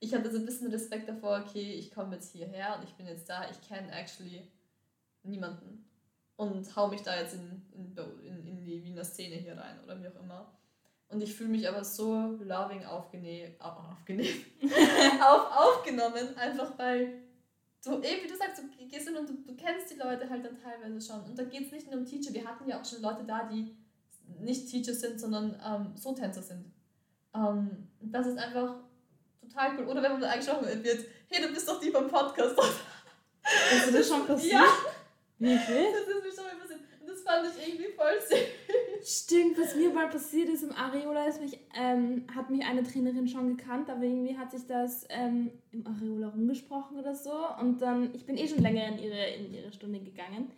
ich 0.00 0.14
hatte 0.14 0.30
so 0.30 0.38
ein 0.38 0.44
bisschen 0.44 0.70
Respekt 0.70 1.08
davor, 1.08 1.44
okay, 1.46 1.74
ich 1.74 1.90
komme 1.90 2.16
jetzt 2.16 2.32
hierher 2.32 2.76
und 2.76 2.84
ich 2.84 2.94
bin 2.94 3.06
jetzt 3.06 3.28
da, 3.28 3.48
ich 3.50 3.60
kenne 3.66 3.90
actually 3.92 4.50
niemanden 5.22 5.88
und 6.36 6.76
hau 6.76 6.88
mich 6.88 7.02
da 7.02 7.18
jetzt 7.18 7.34
in, 7.34 7.62
in, 7.72 7.96
in, 8.22 8.46
in 8.46 8.64
die 8.64 8.84
Wiener 8.84 9.04
Szene 9.04 9.36
hier 9.36 9.56
rein 9.56 9.82
oder 9.82 10.00
wie 10.02 10.08
auch 10.08 10.20
immer. 10.20 10.52
Und 11.08 11.22
ich 11.22 11.34
fühle 11.34 11.50
mich 11.50 11.68
aber 11.68 11.84
so 11.84 12.38
loving 12.42 12.84
aufgenehm, 12.84 13.54
au- 13.60 13.90
aufgenehm, 13.92 14.44
auf, 15.20 15.50
aufgenommen, 15.56 16.36
einfach 16.36 16.76
weil 16.78 17.22
du, 17.84 18.00
eben 18.02 18.24
wie 18.24 18.28
du 18.28 18.36
sagst, 18.36 18.62
du 18.62 18.86
gehst 18.88 19.06
hin 19.06 19.16
und 19.16 19.28
du, 19.28 19.34
du 19.34 19.54
kennst 19.54 19.90
die 19.90 19.98
Leute 19.98 20.28
halt 20.28 20.44
dann 20.44 20.58
teilweise 20.60 21.00
schon. 21.06 21.22
Und 21.24 21.38
da 21.38 21.44
geht 21.44 21.66
es 21.66 21.72
nicht 21.72 21.90
nur 21.90 22.00
um 22.00 22.06
Teacher, 22.06 22.32
wir 22.32 22.44
hatten 22.44 22.68
ja 22.68 22.80
auch 22.80 22.84
schon 22.84 23.02
Leute 23.02 23.24
da, 23.24 23.44
die 23.44 23.76
nicht 24.40 24.68
Teacher 24.68 24.94
sind, 24.94 25.20
sondern 25.20 25.60
ähm, 25.64 25.92
So-Tänzer 25.96 26.42
sind. 26.42 26.72
Ähm, 27.34 27.88
das 28.00 28.26
ist 28.26 28.38
einfach 28.38 28.76
total 29.40 29.76
cool. 29.78 29.84
Oder 29.88 30.02
wenn 30.02 30.12
man 30.12 30.24
angesprochen 30.24 30.66
wird, 30.82 31.04
hey, 31.28 31.42
du 31.46 31.52
bist 31.52 31.68
doch 31.68 31.78
die 31.78 31.90
beim 31.90 32.08
Podcast. 32.08 32.56
Ist 32.58 33.94
das 33.94 34.08
schon 34.08 34.26
passiert? 34.26 34.54
Ja, 34.54 34.64
Wirklich? 35.38 35.86
das 35.92 36.08
ist 36.08 36.24
mir 36.24 36.32
schon 36.32 36.44
mal 36.44 36.56
passiert. 36.60 36.80
Und 37.00 37.06
das 37.10 37.20
fand 37.20 37.46
ich 37.46 37.68
irgendwie 37.68 37.92
voll 37.92 38.18
süß. 38.20 38.38
Stimmt, 39.06 39.58
was 39.58 39.76
mir 39.76 39.90
mal 39.90 40.08
passiert 40.08 40.48
ist 40.48 40.62
im 40.62 40.72
Areola, 40.72 41.26
ist 41.26 41.40
mich, 41.40 41.58
ähm, 41.78 42.24
hat 42.34 42.48
mich 42.48 42.64
eine 42.64 42.82
Trainerin 42.82 43.28
schon 43.28 43.54
gekannt, 43.56 43.90
aber 43.90 44.02
irgendwie 44.02 44.36
hat 44.38 44.50
sich 44.50 44.66
das 44.66 45.04
ähm, 45.10 45.50
im 45.72 45.86
Areola 45.86 46.28
rumgesprochen 46.28 46.98
oder 46.98 47.14
so. 47.14 47.32
Und 47.60 47.82
dann, 47.82 48.14
ich 48.14 48.24
bin 48.24 48.38
eh 48.38 48.48
schon 48.48 48.62
länger 48.62 48.86
in 48.88 48.98
ihre, 48.98 49.26
in 49.34 49.52
ihre 49.52 49.70
Stunde 49.72 50.00
gegangen. 50.00 50.50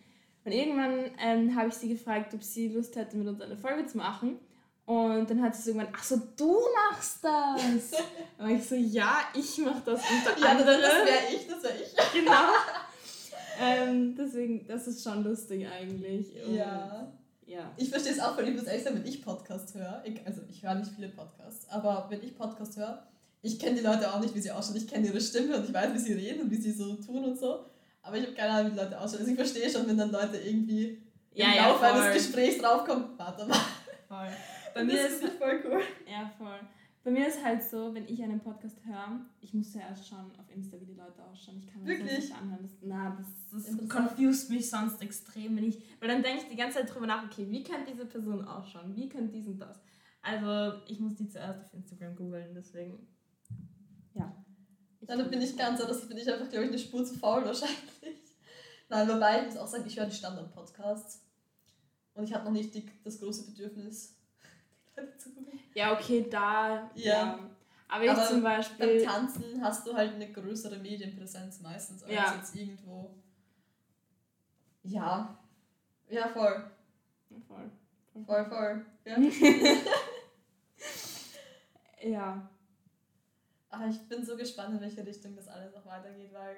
Und 0.45 0.53
irgendwann 0.53 1.11
ähm, 1.21 1.57
habe 1.57 1.69
ich 1.71 1.75
sie 1.75 1.89
gefragt, 1.89 2.33
ob 2.35 2.43
sie 2.45 2.69
Lust 2.69 2.95
hätte, 2.95 3.17
mit 3.17 3.27
uns 3.27 3.41
eine 3.41 3.57
Folge 3.57 3.85
zu 3.87 3.99
machen. 3.99 4.39
Und 4.85 5.29
dann 5.29 5.43
hat 5.43 5.57
sie 5.57 5.63
so 5.63 5.71
irgendwann, 5.71 5.93
ach 5.97 6.05
so, 6.05 6.17
du 6.37 6.57
machst 6.89 7.25
das. 7.25 8.01
Und 8.39 8.51
ich 8.51 8.65
so, 8.65 8.77
ja, 8.77 9.19
ich 9.35 9.59
mach 9.59 9.81
das 9.81 10.01
unter 10.09 10.41
Ja, 10.41 10.53
anderem. 10.53 10.81
das 10.81 10.93
wäre 11.05 11.35
ich, 11.35 11.49
das 11.49 11.63
wäre 11.65 11.75
ich. 11.83 12.13
Genau. 12.13 12.33
ähm, 13.61 14.15
deswegen, 14.17 14.65
das 14.69 14.87
ist 14.87 15.03
schon 15.03 15.25
lustig 15.25 15.67
eigentlich. 15.67 16.29
Und, 16.47 16.55
Ja. 16.55 17.13
Ja. 17.47 17.71
Ich 17.77 17.91
verstehe 17.91 18.13
es 18.13 18.21
auch, 18.21 18.37
weil 18.37 18.49
ich 18.49 18.55
muss 18.55 18.65
ehrlich 18.65 18.83
sagen, 18.83 18.97
wenn 18.97 19.07
ich 19.07 19.23
Podcast 19.23 19.75
höre, 19.75 20.03
ich, 20.05 20.21
also 20.27 20.43
ich 20.51 20.63
höre 20.63 20.75
nicht 20.75 20.91
viele 20.95 21.09
Podcasts, 21.09 21.69
aber 21.71 22.07
wenn 22.11 22.23
ich 22.23 22.37
Podcast 22.37 22.77
höre, 22.77 23.07
ich 23.43 23.59
kenne 23.61 23.77
die 23.77 23.83
Leute 23.83 24.13
auch 24.13 24.19
nicht, 24.21 24.35
wie 24.35 24.41
sie 24.41 24.51
ausschauen. 24.51 24.77
Ich 24.77 24.89
kenne 24.89 25.07
ihre 25.07 25.21
Stimme 25.21 25.57
und 25.57 25.65
ich 25.65 25.73
weiß, 25.73 25.95
wie 25.95 25.99
sie 25.99 26.15
reden 26.15 26.43
und 26.43 26.51
wie 26.51 26.57
sie 26.57 26.73
so 26.73 26.95
tun 26.95 27.25
und 27.25 27.39
so. 27.39 27.67
Aber 28.03 28.17
ich 28.17 28.25
habe 28.25 28.35
keine 28.35 28.51
Ahnung, 28.53 28.73
wie 28.73 28.75
die 28.77 28.81
Leute 28.83 29.01
ausschauen. 29.01 29.21
Also 29.21 29.31
ich 29.31 29.37
verstehe 29.37 29.71
schon, 29.71 29.87
wenn 29.87 29.97
dann 29.99 30.11
Leute 30.11 30.39
irgendwie 30.39 31.01
Ja, 31.33 31.47
im 31.47 31.55
ja, 31.55 31.69
Laufe 31.69 31.85
eines 31.87 32.03
voll. 32.05 32.13
Gesprächs 32.15 32.59
draufkommen. 32.61 33.05
Warte 33.17 33.47
mal. 33.47 33.57
voll. 34.09 34.29
Bei 34.75 34.85
mir 34.85 35.07
ist 35.07 35.23
ich 35.23 35.31
voll 35.33 35.63
cool. 35.67 35.81
Ja, 36.11 36.31
voll. 36.37 36.59
Bei 37.07 37.13
mir 37.13 37.29
ist 37.29 37.45
halt 37.45 37.63
so, 37.63 37.95
wenn 37.95 38.09
ich 38.09 38.21
einen 38.21 38.41
Podcast 38.41 38.85
höre, 38.85 39.21
ich 39.41 39.55
muss 39.55 39.73
ja 39.75 39.83
erst 39.83 40.09
schauen 40.09 40.29
auf 40.41 40.51
Insta, 40.53 40.77
wie 40.81 40.87
die 40.87 40.95
Leute 40.95 41.25
ausschauen. 41.25 41.61
Ich 41.61 41.73
kann 41.73 41.85
mir 41.85 41.91
das 41.91 41.99
Wirklich? 42.01 42.19
nicht 42.19 42.35
anhören. 42.35 42.59
Das, 42.63 42.73
na, 42.83 43.17
das, 43.53 43.65
das 43.65 43.89
confused 43.89 44.51
mich 44.51 44.69
sonst 44.69 45.01
extrem. 45.01 45.57
Wenn 45.57 45.63
ich, 45.63 45.81
weil 46.01 46.09
dann 46.09 46.25
denke 46.25 46.43
ich 46.43 46.49
die 46.49 46.57
ganze 46.57 46.79
Zeit 46.79 46.93
drüber 46.93 47.07
nach, 47.07 47.25
okay, 47.25 47.47
wie 47.49 47.63
könnte 47.63 47.93
diese 47.93 48.07
Person 48.07 48.45
ausschauen? 48.45 48.97
Wie 48.97 49.09
könnte 49.09 49.31
dies 49.31 49.47
und 49.47 49.61
das? 49.61 49.79
Also, 50.21 50.83
ich 50.89 50.99
muss 50.99 51.15
die 51.15 51.29
zuerst 51.29 51.63
auf 51.63 51.75
Instagram 51.75 52.17
googeln, 52.17 52.53
deswegen. 52.57 53.07
Ja. 54.15 54.45
Ja, 55.03 55.17
dann 55.17 55.31
bin 55.31 55.41
ich 55.41 55.57
ganz 55.57 55.81
anders. 55.81 56.09
bin 56.09 56.17
ich 56.17 56.29
einfach, 56.29 56.49
glaube 56.49 56.65
ich, 56.65 56.71
eine 56.73 56.79
Spur 56.81 57.05
zu 57.05 57.15
faul 57.15 57.45
wahrscheinlich. 57.45 58.35
Nein, 58.89 59.09
wobei, 59.09 59.43
ich 59.43 59.47
muss 59.47 59.59
auch 59.59 59.69
sagen, 59.69 59.85
ich 59.87 59.97
höre 59.97 60.07
die 60.07 60.17
Standard-Podcasts. 60.17 61.25
Und 62.15 62.25
ich 62.25 62.35
habe 62.35 62.47
noch 62.47 62.53
nicht 62.53 62.75
die, 62.75 62.85
das 63.05 63.21
große 63.21 63.47
Bedürfnis, 63.47 64.17
die 64.97 65.01
Leute 65.01 65.17
zu 65.19 65.31
googeln. 65.35 65.59
Ja, 65.75 65.93
okay, 65.93 66.27
da. 66.31 66.91
Ja. 66.95 67.39
Aber 67.89 68.05
ich 68.05 68.11
Aber 68.11 68.27
zum 68.27 68.43
Beim 68.43 68.57
Beispiel. 68.57 69.05
Tanzen 69.05 69.63
hast 69.63 69.87
du 69.87 69.95
halt 69.95 70.15
eine 70.15 70.33
größere 70.33 70.77
Medienpräsenz 70.79 71.61
meistens 71.61 72.03
als 72.03 72.13
Ja. 72.13 72.35
jetzt 72.37 72.55
irgendwo. 72.57 73.15
Ja. 74.83 75.39
Ja, 76.09 76.29
voll. 76.29 76.71
Ja, 77.31 77.37
voll. 77.47 77.71
Voll, 78.25 78.45
voll. 78.47 78.87
Ja. 79.05 79.17
Ja. 82.03 82.49
Aber 83.69 83.87
ich 83.87 83.99
bin 84.09 84.25
so 84.25 84.37
gespannt, 84.37 84.75
in 84.75 84.81
welche 84.81 85.05
Richtung 85.05 85.35
das 85.35 85.49
alles 85.49 85.75
noch 85.75 85.85
weitergeht, 85.87 86.33
weil 86.33 86.57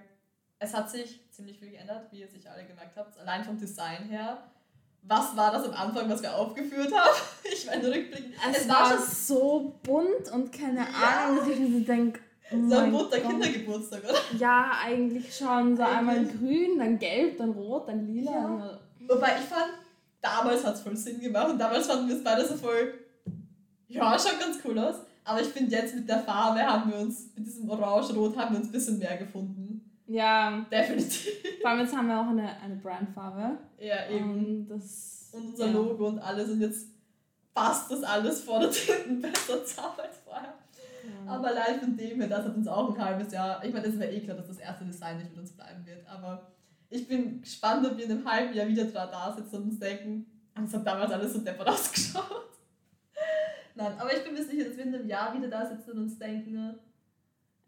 es 0.59 0.75
hat 0.75 0.91
sich 0.91 1.21
ziemlich 1.31 1.59
viel 1.59 1.71
geändert, 1.71 2.11
wie 2.13 2.21
ihr 2.21 2.29
sicher 2.29 2.53
alle 2.53 2.67
gemerkt 2.67 2.97
habt. 2.97 3.17
Allein 3.19 3.45
vom 3.45 3.57
Design 3.59 4.05
her. 4.09 4.51
Was 5.09 5.35
war 5.35 5.51
das 5.51 5.65
am 5.65 5.73
Anfang, 5.73 6.09
was 6.11 6.21
wir 6.21 6.35
aufgeführt 6.35 6.93
haben? 6.93 7.17
Ich 7.51 7.65
meine, 7.65 7.89
rückblickend. 7.89 8.35
Es, 8.51 8.59
es 8.59 8.69
war, 8.69 8.91
war 8.91 8.99
so 8.99 9.75
bunt 9.83 10.31
und 10.33 10.53
keine. 10.53 10.81
Ahnung, 10.81 11.39
dass 11.39 11.49
ich 11.49 11.59
mir 11.59 11.79
so 11.79 11.85
denke. 11.85 12.21
Oh 12.51 12.69
so 12.69 12.77
ein 12.77 12.93
bunter 12.93 13.21
Kindergeburtstag, 13.21 14.05
oder? 14.05 14.19
Ja, 14.39 14.73
eigentlich 14.85 15.35
schon. 15.35 15.77
So 15.77 15.83
eigentlich. 15.83 15.99
einmal 15.99 16.25
grün, 16.27 16.79
dann 16.79 16.99
gelb, 16.99 17.39
dann 17.39 17.51
rot, 17.51 17.89
dann 17.89 18.07
lila. 18.07 18.31
Ja. 18.31 18.79
Wobei 19.09 19.39
ich 19.39 19.45
fand, 19.47 19.73
damals 20.21 20.65
hat 20.65 20.75
es 20.75 20.83
voll 20.83 20.97
Sinn 20.97 21.21
gemacht 21.21 21.51
und 21.51 21.59
damals 21.59 21.87
fanden 21.87 22.09
wir 22.09 22.17
es 22.17 22.23
beide 22.23 22.47
so 22.47 22.57
voll. 22.57 22.95
Ja, 23.89 24.19
schaut 24.19 24.39
ganz 24.39 24.59
cool 24.65 24.79
aus. 24.79 24.97
Aber 25.25 25.41
ich 25.41 25.49
finde 25.49 25.75
jetzt 25.75 25.95
mit 25.95 26.09
der 26.09 26.21
Farbe 26.21 26.61
haben 26.61 26.91
wir 26.91 26.99
uns, 26.99 27.31
mit 27.35 27.47
diesem 27.47 27.69
Orange-Rot 27.69 28.37
haben 28.37 28.55
wir 28.55 28.61
uns 28.61 28.69
ein 28.69 28.73
bisschen 28.73 28.99
mehr 28.99 29.17
gefunden. 29.17 29.68
Ja. 30.09 30.67
Definitiv. 30.71 31.61
Vor 31.61 31.71
allem 31.71 31.81
jetzt 31.81 31.95
haben 31.95 32.09
wir 32.09 32.21
auch 32.21 32.29
eine, 32.29 32.61
eine 32.61 32.77
Brandfarbe. 32.77 33.59
Ja, 33.79 34.09
eben. 34.11 34.31
Und, 34.31 34.69
das, 34.69 35.31
und 35.33 35.51
unser 35.51 35.67
ja. 35.67 35.73
Logo 35.73 36.09
und 36.09 36.19
alles 36.19 36.51
und 36.51 36.61
jetzt 36.61 36.89
passt 37.55 37.91
das 37.91 38.03
alles 38.03 38.43
vor 38.43 38.61
der 38.61 38.71
Tinten 38.71 39.21
besser 39.21 39.65
zusammen 39.65 40.01
als 40.01 40.19
vorher. 40.25 40.55
Ja. 41.05 41.33
Aber 41.33 41.49
allein 41.49 41.81
von 41.81 41.97
dem 41.97 42.21
her, 42.21 42.29
das 42.29 42.47
hat 42.47 42.57
uns 42.57 42.69
auch 42.69 42.95
ein 42.95 43.05
halbes 43.05 43.33
Jahr, 43.33 43.63
ich 43.65 43.73
meine, 43.73 43.87
das 43.87 43.99
wäre 43.99 44.13
eh 44.13 44.21
klar, 44.21 44.37
dass 44.37 44.49
das 44.49 44.59
erste 44.59 44.85
Design 44.85 45.19
nicht 45.19 45.31
mit 45.31 45.39
uns 45.39 45.53
bleiben 45.53 45.85
wird, 45.87 46.07
aber 46.09 46.51
ich 46.91 47.07
bin 47.07 47.41
gespannt, 47.41 47.87
ob 47.87 47.97
wir 47.97 48.05
in 48.05 48.11
einem 48.11 48.31
halben 48.31 48.55
Jahr 48.55 48.67
wieder 48.67 48.85
da 48.85 49.35
sitzen 49.37 49.57
und 49.57 49.63
uns 49.65 49.79
denken, 49.79 50.27
das 50.55 50.73
hat 50.75 50.87
damals 50.87 51.13
alles 51.13 51.33
so 51.33 51.41
deppert 51.41 51.69
ausgeschaut. 51.69 52.49
Nein, 53.75 53.93
aber 53.99 54.17
ich 54.17 54.25
bin 54.25 54.35
mir 54.35 54.43
sicher, 54.43 54.65
dass 54.65 54.77
wir 54.77 54.85
in 54.85 54.95
einem 54.95 55.07
Jahr 55.07 55.35
wieder 55.35 55.49
da 55.49 55.67
sitzen 55.67 55.93
und 55.93 55.99
uns 55.99 56.19
denken? 56.19 56.79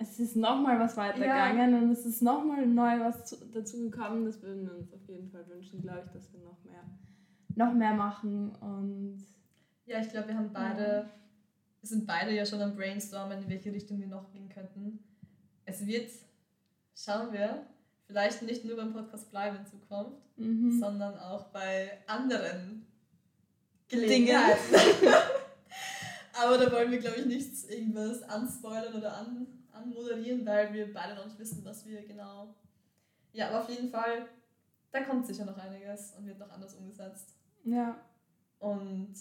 Es 0.00 0.18
ist 0.18 0.34
nochmal 0.34 0.80
was 0.80 0.96
weitergegangen 0.96 1.72
ja. 1.72 1.78
und 1.78 1.90
es 1.90 2.06
ist 2.06 2.22
nochmal 2.22 2.66
neu 2.66 3.00
was 3.00 3.38
dazu 3.52 3.90
gekommen. 3.90 4.24
Das 4.24 4.40
würden 4.40 4.66
wir 4.66 4.74
uns 4.74 4.92
auf 4.94 5.06
jeden 5.06 5.30
Fall 5.30 5.46
wünschen, 5.48 5.82
glaube 5.82 6.04
ich, 6.06 6.12
dass 6.12 6.32
wir 6.32 6.40
noch 6.40 6.56
mehr, 6.64 6.82
noch 7.54 7.74
mehr 7.74 7.92
machen. 7.92 8.50
Und 8.56 9.22
ja, 9.84 10.00
ich 10.00 10.08
glaube, 10.08 10.28
wir 10.28 10.36
haben 10.36 10.52
beide, 10.54 10.82
ja. 10.82 11.10
wir 11.80 11.88
sind 11.88 12.06
beide 12.06 12.34
ja 12.34 12.46
schon 12.46 12.62
am 12.62 12.74
Brainstormen, 12.74 13.42
in 13.42 13.48
welche 13.50 13.72
Richtung 13.72 14.00
wir 14.00 14.06
noch 14.06 14.30
gehen 14.32 14.48
könnten. 14.48 15.00
Es 15.66 15.86
wird, 15.86 16.10
schauen 16.96 17.30
wir, 17.32 17.66
vielleicht 18.06 18.40
nicht 18.40 18.64
nur 18.64 18.76
beim 18.76 18.94
Podcast 18.94 19.30
bleiben 19.30 19.58
in 19.58 19.66
Zukunft, 19.66 20.38
mhm. 20.38 20.80
sondern 20.80 21.18
auch 21.18 21.48
bei 21.48 21.98
anderen 22.06 22.86
Gelegenheiten. 23.86 24.74
Aber 26.42 26.56
da 26.56 26.72
wollen 26.72 26.90
wir, 26.90 27.00
glaube 27.00 27.18
ich, 27.18 27.26
nichts 27.26 27.64
irgendwas 27.64 28.22
anspoilern 28.22 28.94
oder 28.94 29.14
an, 29.14 29.46
anmoderieren, 29.82 30.44
weil 30.46 30.72
wir 30.72 30.92
beide 30.92 31.14
noch 31.14 31.26
nicht 31.26 31.38
wissen, 31.38 31.64
was 31.64 31.84
wir 31.86 32.06
genau. 32.06 32.54
Ja, 33.32 33.48
aber 33.48 33.62
auf 33.62 33.68
jeden 33.68 33.88
Fall, 33.88 34.26
da 34.90 35.02
kommt 35.02 35.26
sicher 35.26 35.44
noch 35.44 35.56
einiges 35.58 36.14
und 36.16 36.26
wird 36.26 36.38
noch 36.38 36.50
anders 36.50 36.74
umgesetzt. 36.74 37.34
Ja. 37.64 38.00
Und 38.58 39.14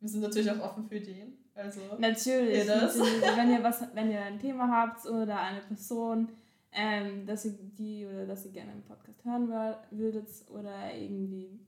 wir 0.00 0.08
sind 0.08 0.20
natürlich 0.20 0.50
auch 0.50 0.60
offen 0.60 0.86
für 0.86 0.96
Ideen. 0.96 1.38
Also 1.54 1.80
natürlich. 1.98 2.66
wenn 2.66 3.52
ihr 3.52 3.62
was, 3.62 3.82
wenn 3.94 4.10
ihr 4.10 4.20
ein 4.20 4.38
Thema 4.38 4.68
habt 4.68 5.06
oder 5.06 5.40
eine 5.40 5.60
Person, 5.60 6.28
ähm, 6.72 7.24
dass 7.26 7.44
ihr 7.44 7.52
die 7.52 8.04
oder 8.04 8.26
dass 8.26 8.44
ihr 8.44 8.50
gerne 8.50 8.72
einen 8.72 8.82
Podcast 8.82 9.24
hören 9.24 9.48
würdet 9.90 10.28
oder 10.50 10.92
irgendwie 10.92 11.60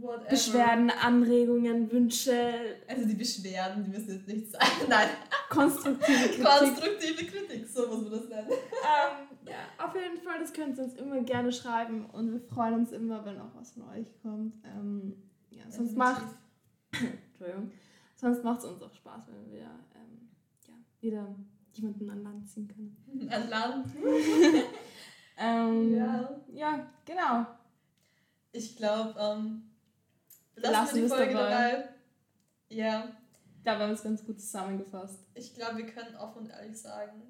Whatever. 0.00 0.28
Beschwerden, 0.28 0.90
Anregungen, 0.90 1.90
Wünsche. 1.90 2.52
Also 2.88 3.06
die 3.06 3.14
Beschwerden, 3.14 3.84
die 3.84 3.90
müssen 3.90 4.14
jetzt 4.14 4.28
nicht 4.28 4.50
sein. 4.50 4.60
Nein. 4.88 5.08
Konstruktive 5.48 6.28
Kritik. 6.28 6.44
Konstruktive 6.44 7.24
Kritik, 7.26 7.66
so 7.68 7.86
muss 7.88 8.02
man 8.02 8.10
das 8.12 8.28
nennen. 8.28 8.50
Ähm, 8.50 9.48
ja, 9.48 9.84
auf 9.84 9.94
jeden 9.94 10.22
Fall, 10.22 10.38
das 10.38 10.52
könnt 10.52 10.78
ihr 10.78 10.84
uns 10.84 10.94
immer 10.94 11.20
gerne 11.22 11.52
schreiben 11.52 12.06
und 12.06 12.32
wir 12.32 12.40
freuen 12.40 12.74
uns 12.74 12.92
immer, 12.92 13.24
wenn 13.24 13.40
auch 13.40 13.54
was 13.54 13.72
von 13.72 13.82
euch 13.90 14.06
kommt. 14.22 14.54
Ähm, 14.64 15.14
ja, 15.50 15.64
sonst 15.68 15.96
macht 15.96 16.22
Entschuldigung. 16.92 17.70
Sonst 18.14 18.44
macht 18.44 18.58
es 18.60 18.66
uns 18.66 18.82
auch 18.82 18.92
Spaß, 18.94 19.22
wenn 19.28 19.50
wir 19.50 19.62
ähm, 19.94 20.28
ja, 20.66 20.74
wieder 21.00 21.34
jemanden 21.72 22.10
an 22.10 22.22
Land 22.22 22.48
ziehen 22.48 22.68
können. 22.68 23.28
An 23.30 23.48
Land? 23.48 23.86
ähm, 25.38 25.94
ja. 25.96 26.40
ja, 26.52 26.86
genau. 27.04 27.46
Ich 28.52 28.76
glaube, 28.76 29.14
ähm, 29.18 29.69
Lassen, 30.62 30.72
Lassen 30.72 30.94
wir 30.96 31.02
die 31.02 31.08
Folge 31.08 31.34
dabei. 31.34 31.70
dabei. 31.70 31.88
Ja. 32.68 33.08
Da 33.64 33.72
haben 33.72 33.88
wir 33.88 33.94
es 33.94 34.02
ganz 34.02 34.24
gut 34.24 34.40
zusammengefasst. 34.40 35.18
Ich 35.34 35.54
glaube, 35.54 35.78
wir 35.78 35.86
können 35.86 36.16
offen 36.16 36.38
und 36.38 36.50
ehrlich 36.50 36.80
sagen, 36.80 37.22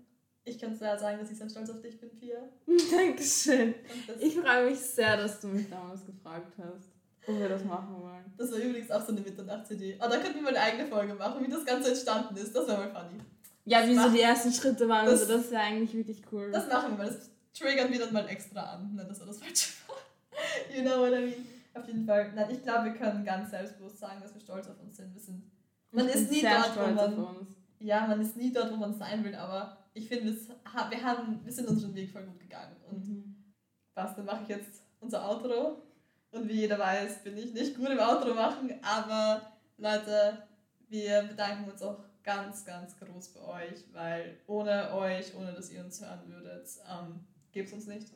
ich 0.45 0.59
kann 0.59 0.75
sehr 0.77 0.99
sagen, 0.99 1.19
dass 1.19 1.31
ich 1.31 1.39
sehr 1.39 1.49
stolz 1.49 1.71
auf 1.71 1.81
dich 1.81 2.01
bin, 2.01 2.11
Pia. 2.19 2.39
Dankeschön. 2.91 3.75
Ich 4.21 4.39
freue 4.39 4.71
mich 4.71 4.79
sehr, 4.79 5.17
dass 5.17 5.41
du 5.41 5.49
mich 5.49 5.69
damals 5.69 6.05
gefragt 6.07 6.53
hast, 6.59 6.89
ob 7.27 7.39
wir 7.39 7.49
das 7.49 7.65
machen 7.65 8.01
wollen. 8.01 8.25
Das 8.37 8.51
war 8.53 8.59
übrigens 8.59 8.91
auch 8.91 9.05
so 9.05 9.13
eine 9.13 9.21
Mitternachtsidee. 9.21 9.99
Oh, 10.01 10.09
da 10.09 10.19
könnten 10.19 10.37
wir 10.37 10.43
mal 10.43 10.57
eine 10.57 10.61
eigene 10.61 10.87
Folge 10.87 11.15
machen, 11.15 11.45
wie 11.45 11.51
das 11.51 11.65
Ganze 11.65 11.91
entstanden 11.91 12.37
ist. 12.37 12.55
Das 12.55 12.67
wäre 12.67 12.79
mal 12.79 12.91
funny. 12.91 13.21
Ja, 13.65 13.87
wie 13.87 13.97
so 13.97 14.09
die 14.09 14.21
ersten 14.21 14.53
Schritte 14.53 14.89
waren. 14.89 15.07
Das, 15.07 15.21
also 15.21 15.37
das 15.37 15.51
wäre 15.51 15.63
eigentlich 15.63 15.95
wirklich 15.95 16.23
cool. 16.33 16.51
Das 16.51 16.69
machen 16.69 16.93
wir 16.93 17.05
mal. 17.05 17.07
Das 17.07 17.31
triggern 17.53 17.93
wir 17.93 17.99
dann 17.99 18.13
mal 18.13 18.29
extra 18.29 18.75
an. 18.75 18.93
Nein, 18.95 19.07
das 19.09 19.21
war 19.21 19.27
das 19.27 19.39
falsche 19.39 19.73
You 20.75 20.83
know 20.83 21.01
what 21.01 21.13
I 21.13 21.21
mean? 21.27 21.47
Auf 21.81 21.87
jeden 21.87 22.07
Fall. 22.07 22.33
Nein, 22.35 22.51
ich 22.51 22.63
glaube, 22.63 22.87
wir 22.87 22.95
können 22.95 23.25
ganz 23.25 23.51
selbstbewusst 23.51 23.99
sagen, 23.99 24.21
dass 24.21 24.35
wir 24.35 24.41
stolz 24.41 24.69
auf 24.69 24.81
uns 24.81 24.97
sind. 24.97 25.15
Wir 25.15 25.21
sind 25.21 25.51
man 25.93 26.09
ich 26.09 26.15
ist 26.15 26.31
nie 26.31 26.43
dort, 26.43 26.77
wo 26.77 26.95
man. 26.95 27.47
Ja, 27.79 28.07
man 28.07 28.21
ist 28.21 28.37
nie 28.37 28.53
dort, 28.53 28.71
wo 28.71 28.77
man 28.77 28.95
sein 28.95 29.25
will, 29.25 29.35
aber 29.35 29.79
ich 29.95 30.07
finde, 30.07 30.33
wir, 30.33 31.03
haben, 31.03 31.41
wir 31.43 31.53
sind 31.53 31.69
unseren 31.69 31.95
Weg 31.95 32.11
voll 32.11 32.25
gut 32.25 32.39
gegangen. 32.39 32.77
Und 32.91 33.09
mhm. 33.09 33.55
was, 33.95 34.15
dann 34.15 34.27
mache 34.27 34.43
ich 34.43 34.49
jetzt 34.51 34.83
unser 35.01 35.29
Outro. 35.29 35.83
Und 36.31 36.49
wie 36.49 36.61
jeder 36.61 36.79
weiß, 36.79 37.25
bin 37.25 37.37
ich 37.39 37.55
nicht 37.55 37.77
gut 37.77 37.89
im 37.89 37.99
Outro 37.99 38.35
machen, 38.35 38.73
aber 38.83 39.53
Leute, 39.79 40.45
wir 40.89 41.23
bedanken 41.23 41.71
uns 41.71 41.83
auch 41.83 42.05
ganz, 42.23 42.65
ganz 42.65 42.97
groß 42.99 43.31
bei 43.31 43.41
euch, 43.41 43.85
weil 43.93 44.37
ohne 44.47 44.93
euch, 44.93 45.35
ohne 45.35 45.53
dass 45.53 45.73
ihr 45.73 45.83
uns 45.83 46.01
hören 46.01 46.21
würdet, 46.27 46.69
ähm, 46.89 47.27
gäbe 47.51 47.67
es 47.67 47.73
uns 47.73 47.87
nicht. 47.87 48.13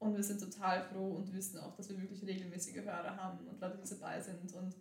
Und 0.00 0.16
wir 0.16 0.22
sind 0.24 0.40
total 0.40 0.82
froh 0.82 1.12
und 1.16 1.32
wissen 1.34 1.58
auch, 1.58 1.76
dass 1.76 1.90
wir 1.90 2.00
wirklich 2.00 2.26
regelmäßige 2.26 2.76
Hörer 2.76 3.16
haben 3.16 3.46
und 3.46 3.60
Leute, 3.60 3.78
die 3.84 3.88
dabei 3.90 4.20
sind 4.20 4.52
und 4.54 4.74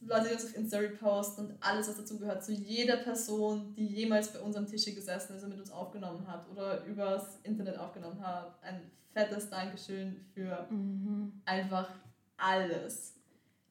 Leute, 0.00 0.28
die 0.28 0.34
uns 0.34 0.44
auf 0.46 0.56
Instagram 0.56 0.96
posten 0.96 1.40
und 1.42 1.56
alles, 1.60 1.88
was 1.88 1.98
dazugehört, 1.98 2.42
zu 2.42 2.52
jeder 2.52 2.96
Person, 2.96 3.74
die 3.74 3.86
jemals 3.86 4.32
bei 4.32 4.40
uns 4.40 4.56
am 4.56 4.66
Tisch 4.66 4.86
gesessen 4.86 5.36
ist 5.36 5.42
und 5.42 5.50
mit 5.50 5.60
uns 5.60 5.70
aufgenommen 5.70 6.26
hat 6.26 6.48
oder 6.50 6.84
übers 6.86 7.38
Internet 7.42 7.78
aufgenommen 7.78 8.26
hat. 8.26 8.58
Ein 8.62 8.90
fettes 9.12 9.50
Dankeschön 9.50 10.16
für 10.32 10.66
mhm. 10.70 11.42
einfach 11.44 11.90
alles. 12.38 13.14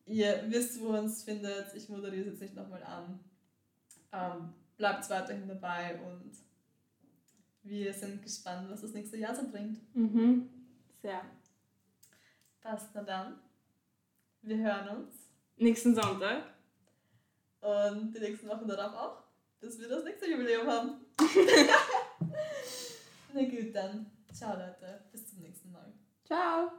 Ihr 0.05 0.43
wisst, 0.49 0.79
wo 0.81 0.93
ihr 0.93 0.99
uns 0.99 1.23
findet. 1.23 1.73
Ich 1.73 1.89
moderiere 1.89 2.21
es 2.21 2.33
jetzt 2.33 2.41
nicht 2.41 2.55
nochmal 2.55 2.83
an. 2.83 3.19
Ähm, 4.11 4.53
bleibt 4.77 5.09
weiterhin 5.09 5.47
dabei 5.47 5.99
und 6.01 6.31
wir 7.69 7.93
sind 7.93 8.23
gespannt, 8.23 8.69
was 8.69 8.81
das 8.81 8.93
nächste 8.93 9.17
Jahr 9.17 9.35
so 9.35 9.47
bringt. 9.49 9.79
Mhm. 9.95 10.49
Sehr. 11.01 11.21
Passt, 12.61 12.89
na 12.93 13.03
dann. 13.03 13.39
Wir 14.41 14.57
hören 14.57 14.97
uns. 14.97 15.13
Nächsten 15.57 15.95
Sonntag. 15.95 16.43
Und 17.61 18.13
die 18.13 18.19
nächsten 18.19 18.47
Wochen 18.47 18.67
darauf 18.67 18.93
auch, 18.93 19.23
bis 19.59 19.79
wir 19.79 19.89
das 19.89 20.03
nächste 20.03 20.29
Jubiläum 20.29 20.67
haben. 20.67 21.05
na 23.33 23.43
gut, 23.43 23.75
dann. 23.75 24.05
Ciao, 24.33 24.57
Leute. 24.57 25.03
Bis 25.11 25.29
zum 25.29 25.39
nächsten 25.39 25.71
Mal. 25.71 25.93
Ciao. 26.23 26.71